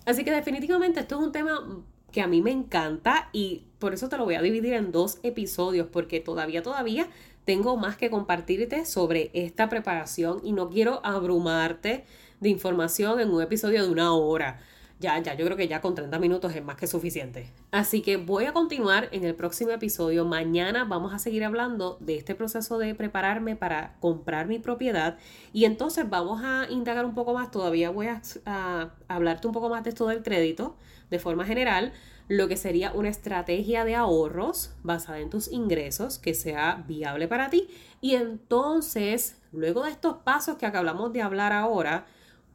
Así 0.06 0.24
que 0.24 0.30
definitivamente 0.30 1.00
esto 1.00 1.16
es 1.18 1.26
un 1.26 1.32
tema 1.32 1.84
que 2.10 2.22
a 2.22 2.26
mí 2.26 2.42
me 2.42 2.50
encanta 2.50 3.28
y 3.32 3.66
por 3.78 3.94
eso 3.94 4.08
te 4.08 4.16
lo 4.16 4.24
voy 4.24 4.34
a 4.34 4.42
dividir 4.42 4.74
en 4.74 4.92
dos 4.92 5.18
episodios, 5.22 5.88
porque 5.90 6.20
todavía, 6.20 6.62
todavía 6.62 7.08
tengo 7.50 7.76
más 7.76 7.96
que 7.96 8.10
compartirte 8.10 8.86
sobre 8.86 9.32
esta 9.34 9.68
preparación 9.68 10.40
y 10.44 10.52
no 10.52 10.70
quiero 10.70 11.04
abrumarte 11.04 12.04
de 12.38 12.48
información 12.48 13.18
en 13.18 13.28
un 13.28 13.42
episodio 13.42 13.82
de 13.82 13.90
una 13.90 14.12
hora. 14.12 14.60
Ya, 15.00 15.18
ya, 15.18 15.34
yo 15.34 15.44
creo 15.46 15.56
que 15.56 15.66
ya 15.66 15.80
con 15.80 15.96
30 15.96 16.16
minutos 16.20 16.54
es 16.54 16.62
más 16.62 16.76
que 16.76 16.86
suficiente. 16.86 17.52
Así 17.72 18.02
que 18.02 18.18
voy 18.18 18.44
a 18.44 18.52
continuar 18.52 19.08
en 19.10 19.24
el 19.24 19.34
próximo 19.34 19.72
episodio. 19.72 20.24
Mañana 20.24 20.84
vamos 20.84 21.12
a 21.12 21.18
seguir 21.18 21.42
hablando 21.42 21.96
de 21.98 22.18
este 22.18 22.36
proceso 22.36 22.78
de 22.78 22.94
prepararme 22.94 23.56
para 23.56 23.96
comprar 23.98 24.46
mi 24.46 24.60
propiedad. 24.60 25.18
Y 25.52 25.64
entonces 25.64 26.08
vamos 26.08 26.42
a 26.44 26.68
indagar 26.70 27.04
un 27.04 27.14
poco 27.14 27.34
más. 27.34 27.50
Todavía 27.50 27.90
voy 27.90 28.06
a, 28.06 28.92
hablarte 29.08 29.48
un 29.48 29.52
poco 29.52 29.68
más 29.70 29.82
de 29.82 29.90
esto 29.90 30.06
del 30.06 30.22
crédito 30.22 30.76
de 31.10 31.18
forma 31.18 31.44
general 31.44 31.92
lo 32.30 32.46
que 32.46 32.56
sería 32.56 32.92
una 32.92 33.08
estrategia 33.08 33.84
de 33.84 33.96
ahorros 33.96 34.70
basada 34.84 35.18
en 35.18 35.30
tus 35.30 35.50
ingresos 35.50 36.20
que 36.20 36.32
sea 36.32 36.84
viable 36.86 37.26
para 37.26 37.50
ti. 37.50 37.68
Y 38.00 38.14
entonces, 38.14 39.42
luego 39.50 39.82
de 39.82 39.90
estos 39.90 40.18
pasos 40.18 40.56
que 40.56 40.64
acabamos 40.64 41.12
de 41.12 41.22
hablar 41.22 41.52
ahora, 41.52 42.06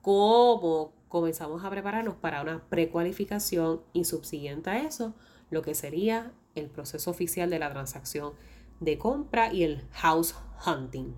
¿cómo 0.01 0.93
comenzamos 1.09 1.65
a 1.65 1.69
prepararnos 1.69 2.15
para 2.15 2.41
una 2.41 2.63
precualificación 2.69 3.81
y 3.91 4.05
subsiguiente 4.05 4.69
a 4.69 4.79
eso, 4.79 5.13
lo 5.49 5.61
que 5.61 5.75
sería 5.75 6.31
el 6.55 6.69
proceso 6.69 7.11
oficial 7.11 7.49
de 7.49 7.59
la 7.59 7.69
transacción 7.69 8.31
de 8.79 8.97
compra 8.97 9.51
y 9.51 9.63
el 9.63 9.81
house 9.91 10.35
hunting? 10.65 11.15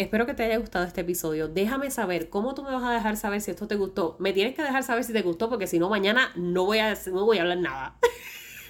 Espero 0.00 0.24
que 0.24 0.32
te 0.32 0.42
haya 0.44 0.56
gustado 0.56 0.86
este 0.86 1.02
episodio. 1.02 1.46
Déjame 1.46 1.90
saber 1.90 2.30
cómo 2.30 2.54
tú 2.54 2.62
me 2.62 2.70
vas 2.70 2.82
a 2.84 2.90
dejar 2.90 3.18
saber 3.18 3.42
si 3.42 3.50
esto 3.50 3.68
te 3.68 3.74
gustó. 3.74 4.16
Me 4.18 4.32
tienes 4.32 4.54
que 4.54 4.62
dejar 4.62 4.82
saber 4.82 5.04
si 5.04 5.12
te 5.12 5.20
gustó 5.20 5.50
porque 5.50 5.66
si 5.66 5.78
no 5.78 5.90
mañana 5.90 6.32
no 6.36 6.64
voy 6.64 6.78
a, 6.78 6.96
no 7.12 7.26
voy 7.26 7.36
a 7.36 7.42
hablar 7.42 7.58
nada. 7.58 7.98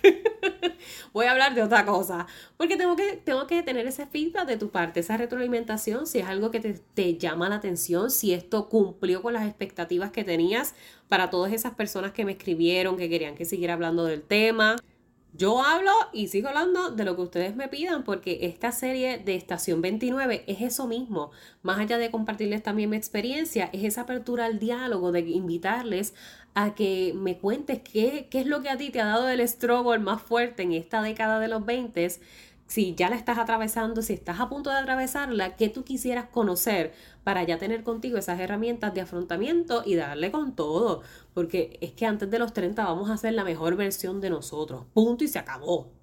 voy 1.13 1.27
a 1.27 1.31
hablar 1.31 1.55
de 1.55 1.63
otra 1.63 1.87
cosa. 1.87 2.27
Porque 2.57 2.77
tengo 2.77 2.97
que, 2.97 3.13
tengo 3.13 3.47
que 3.47 3.63
tener 3.63 3.87
ese 3.87 4.07
feedback 4.07 4.49
de 4.49 4.57
tu 4.57 4.71
parte, 4.71 4.99
esa 4.99 5.17
retroalimentación, 5.19 6.09
si 6.09 6.19
es 6.19 6.27
algo 6.27 6.51
que 6.51 6.59
te, 6.59 6.73
te 6.75 7.17
llama 7.17 7.49
la 7.49 7.55
atención, 7.55 8.11
si 8.11 8.33
esto 8.33 8.69
cumplió 8.69 9.23
con 9.23 9.33
las 9.33 9.47
expectativas 9.47 10.11
que 10.11 10.25
tenías 10.25 10.75
para 11.09 11.31
todas 11.31 11.53
esas 11.53 11.75
personas 11.75 12.11
que 12.11 12.25
me 12.25 12.33
escribieron, 12.33 12.97
que 12.97 13.09
querían 13.09 13.37
que 13.37 13.45
siguiera 13.45 13.75
hablando 13.75 14.05
del 14.05 14.23
tema. 14.23 14.79
Yo 15.33 15.63
hablo 15.63 15.93
y 16.13 16.27
sigo 16.27 16.49
hablando 16.49 16.91
de 16.91 17.05
lo 17.05 17.15
que 17.15 17.23
ustedes 17.23 17.55
me 17.55 17.69
pidan 17.69 18.03
porque 18.03 18.41
esta 18.43 18.73
serie 18.73 19.19
de 19.19 19.37
Estación 19.37 19.81
29 19.81 20.45
es 20.49 20.61
eso 20.61 20.89
mismo. 20.89 21.31
Más 21.63 21.79
allá 21.79 21.99
de 21.99 22.11
compartirles 22.11 22.63
también 22.63 22.91
mi 22.91 22.97
experiencia, 22.97 23.71
es 23.73 23.85
esa 23.85 24.03
apertura 24.03 24.47
al 24.47 24.59
diálogo, 24.59 25.13
de 25.13 25.21
invitarles 25.21 26.15
a 26.55 26.75
que 26.75 27.13
me 27.15 27.39
cuentes 27.39 27.81
qué, 27.81 28.27
qué 28.29 28.41
es 28.41 28.47
lo 28.47 28.61
que 28.61 28.71
a 28.71 28.77
ti 28.77 28.91
te 28.91 29.01
ha 29.01 29.07
dado 29.07 29.29
el 29.29 29.47
struggle 29.47 30.01
más 30.01 30.21
fuerte 30.21 30.65
en 30.65 30.73
esta 30.73 31.01
década 31.01 31.39
de 31.39 31.49
los 31.49 31.65
20 31.65 32.09
si 32.71 32.95
ya 32.95 33.11
la 33.11 33.17
estás 33.17 33.37
atravesando, 33.39 34.01
si 34.01 34.13
estás 34.13 34.39
a 34.39 34.49
punto 34.49 34.71
de 34.71 34.77
atravesarla, 34.77 35.57
¿qué 35.57 35.69
tú 35.69 35.83
quisieras 35.83 36.27
conocer 36.27 36.93
para 37.25 37.45
ya 37.45 37.59
tener 37.59 37.83
contigo 37.83 38.19
esas 38.19 38.41
herramientas 38.41 38.95
de 38.95 39.01
afrontamiento 39.01 39.83
y 39.85 39.95
darle 39.95 40.31
con 40.31 40.55
todo. 40.55 41.03
Porque 41.35 41.79
es 41.81 41.93
que 41.93 42.07
antes 42.07 42.31
de 42.31 42.39
los 42.39 42.53
30 42.53 42.85
vamos 42.85 43.11
a 43.11 43.15
hacer 43.15 43.35
la 43.35 43.45
mejor 43.45 43.77
versión 43.77 44.21
de 44.21 44.31
nosotros. 44.31 44.85
Punto 44.93 45.25
y 45.25 45.29
se 45.29 45.39
acabó. 45.39 46.01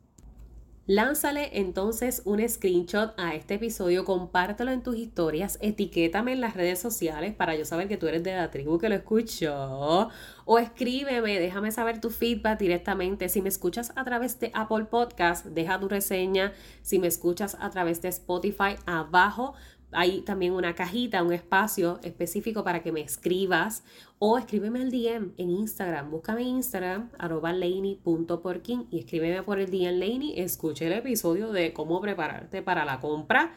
Lánzale 0.90 1.60
entonces 1.60 2.22
un 2.24 2.40
screenshot 2.48 3.14
a 3.18 3.36
este 3.36 3.56
episodio, 3.56 4.06
compártelo 4.06 4.72
en 4.72 4.82
tus 4.82 4.96
historias, 4.96 5.60
etiquétame 5.62 6.32
en 6.32 6.40
las 6.40 6.54
redes 6.54 6.80
sociales 6.80 7.36
para 7.36 7.58
yo 7.58 7.66
saber 7.66 7.90
que 7.90 7.98
tú 7.98 8.08
eres 8.08 8.24
de 8.24 8.34
la 8.34 8.52
tribu 8.52 8.78
que 8.78 8.88
lo 8.88 8.96
escuchó. 8.96 10.08
O 10.46 10.60
escríbeme, 10.60 11.42
déjame 11.42 11.72
saber 11.72 12.00
tu 12.00 12.10
feedback 12.10 12.58
directamente. 12.58 13.28
Si 13.28 13.42
me 13.42 13.50
escuchas 13.50 13.92
a 13.98 14.06
través 14.06 14.40
de 14.40 14.50
Apple 14.54 14.86
Podcast, 14.86 15.48
deja 15.48 15.78
tu 15.78 15.90
reseña. 15.90 16.54
Si 16.84 17.00
me 17.00 17.08
escuchas 17.08 17.58
a 17.60 17.70
través 17.70 18.02
de 18.02 18.08
Spotify, 18.08 18.78
abajo 18.86 19.56
hay 19.92 20.22
también 20.22 20.54
una 20.54 20.76
cajita, 20.76 21.24
un 21.24 21.34
espacio 21.34 22.00
específico 22.04 22.64
para 22.64 22.84
que 22.84 22.92
me 22.92 23.02
escribas 23.02 23.84
o 24.20 24.38
escríbeme 24.38 24.82
el 24.82 24.92
DM 24.92 25.32
en 25.38 25.50
Instagram. 25.50 26.12
Búscame 26.12 26.42
en 26.42 26.48
Instagram, 26.48 27.10
arroba 27.18 27.54
laney.porkin 27.54 28.88
y 28.92 29.00
escríbeme 29.00 29.44
por 29.44 29.60
el 29.60 29.72
DM 29.72 30.00
Laney. 30.00 30.40
Escuche 30.40 30.88
el 30.88 30.94
episodio 30.94 31.52
de 31.52 31.74
cómo 31.74 32.02
prepararte 32.02 32.62
para 32.62 32.84
la 32.84 33.00
compra 33.00 33.54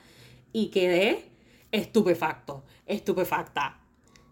y 0.52 0.68
quedé 0.68 1.24
estupefacto, 1.72 2.64
estupefacta. 2.86 3.80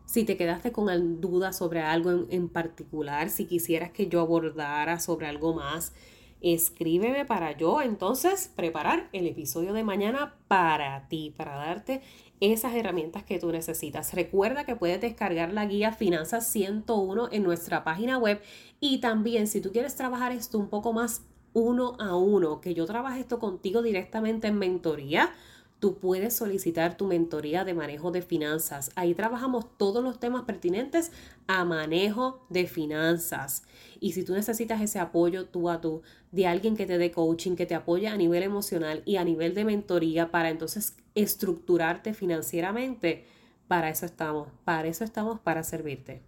Si 0.07 0.25
te 0.25 0.37
quedaste 0.37 0.73
con 0.73 1.21
dudas 1.21 1.59
sobre 1.59 1.83
algo 1.83 2.27
en 2.31 2.49
particular, 2.49 3.29
si 3.29 3.45
quisieras 3.45 3.91
que 3.91 4.09
yo 4.09 4.21
abordara 4.21 5.01
sobre 5.01 5.27
algo 5.27 5.53
más, 5.53 5.93
escríbeme 6.41 7.25
para 7.25 7.57
yo 7.57 7.83
entonces 7.83 8.53
preparar 8.55 9.09
el 9.13 9.27
episodio 9.27 9.73
de 9.73 9.85
mañana 9.85 10.37
para 10.47 11.09
ti, 11.09 11.35
para 11.37 11.57
darte 11.57 12.03
esas 12.41 12.75
herramientas 12.75 13.25
que 13.25 13.39
tú 13.39 13.51
necesitas. 13.51 14.15
Recuerda 14.15 14.65
que 14.65 14.77
puedes 14.77 15.01
descargar 15.01 15.53
la 15.53 15.67
guía 15.67 15.93
Finanzas 15.93 16.47
101 16.49 17.29
en 17.33 17.43
nuestra 17.43 17.85
página 17.85 18.19
web 18.19 18.41
y 18.81 18.99
también 18.99 19.47
si 19.47 19.61
tú 19.61 19.73
quieres 19.73 19.97
trabajar 19.97 20.33
esto 20.33 20.59
un 20.59 20.69
poco 20.69 20.93
más 20.93 21.23
uno 21.53 21.97
a 21.99 22.15
uno, 22.15 22.61
que 22.61 22.75
yo 22.75 22.87
trabaje 22.87 23.21
esto 23.21 23.39
contigo 23.39 23.83
directamente 23.83 24.49
en 24.49 24.59
mentoría, 24.59 25.33
tú 25.79 25.99
puedes 25.99 26.35
solicitar 26.35 26.97
tu 26.97 27.07
mentoría 27.07 27.65
de 27.65 27.75
manejo 27.75 28.11
de 28.11 28.23
finanzas. 28.23 28.91
Ahí 28.97 29.15
trabajamos 29.15 29.67
todos 29.77 30.03
los 30.03 30.19
temas 30.19 30.45
pertinentes 30.45 31.13
a 31.47 31.65
manejo 31.65 32.45
de 32.49 32.67
finanzas. 32.67 33.63
Y 34.01 34.13
si 34.13 34.25
tú 34.25 34.35
necesitas 34.35 34.81
ese 34.81 34.99
apoyo 34.99 35.47
tú 35.47 35.71
a 35.71 35.81
tú 35.81 36.03
de 36.33 36.47
alguien 36.47 36.77
que 36.77 36.87
te 36.87 36.99
dé 36.99 37.11
coaching, 37.11 37.57
que 37.57 37.67
te 37.67 37.75
apoye 37.75 38.09
a 38.09 38.17
nivel 38.17 38.43
emocional 38.43 39.03
y 39.05 39.17
a 39.17 39.25
nivel 39.25 39.55
de 39.55 39.65
mentoría 39.65 40.31
para 40.31 40.51
entonces 40.51 40.97
estructurarte 41.15 42.15
financieramente, 42.15 43.25
para 43.69 43.91
eso 43.91 44.07
estamos, 44.07 44.49
para 44.65 44.89
eso 44.89 45.05
estamos, 45.05 45.41
para 45.41 45.63
servirte. 45.63 46.23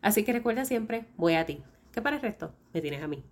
Así 0.00 0.24
que 0.24 0.32
recuerda 0.32 0.64
siempre, 0.64 1.06
voy 1.16 1.34
a 1.34 1.46
ti, 1.46 1.62
que 1.92 2.02
para 2.02 2.16
el 2.16 2.22
resto 2.22 2.52
me 2.72 2.80
tienes 2.80 3.02
a 3.02 3.08
mí. 3.08 3.24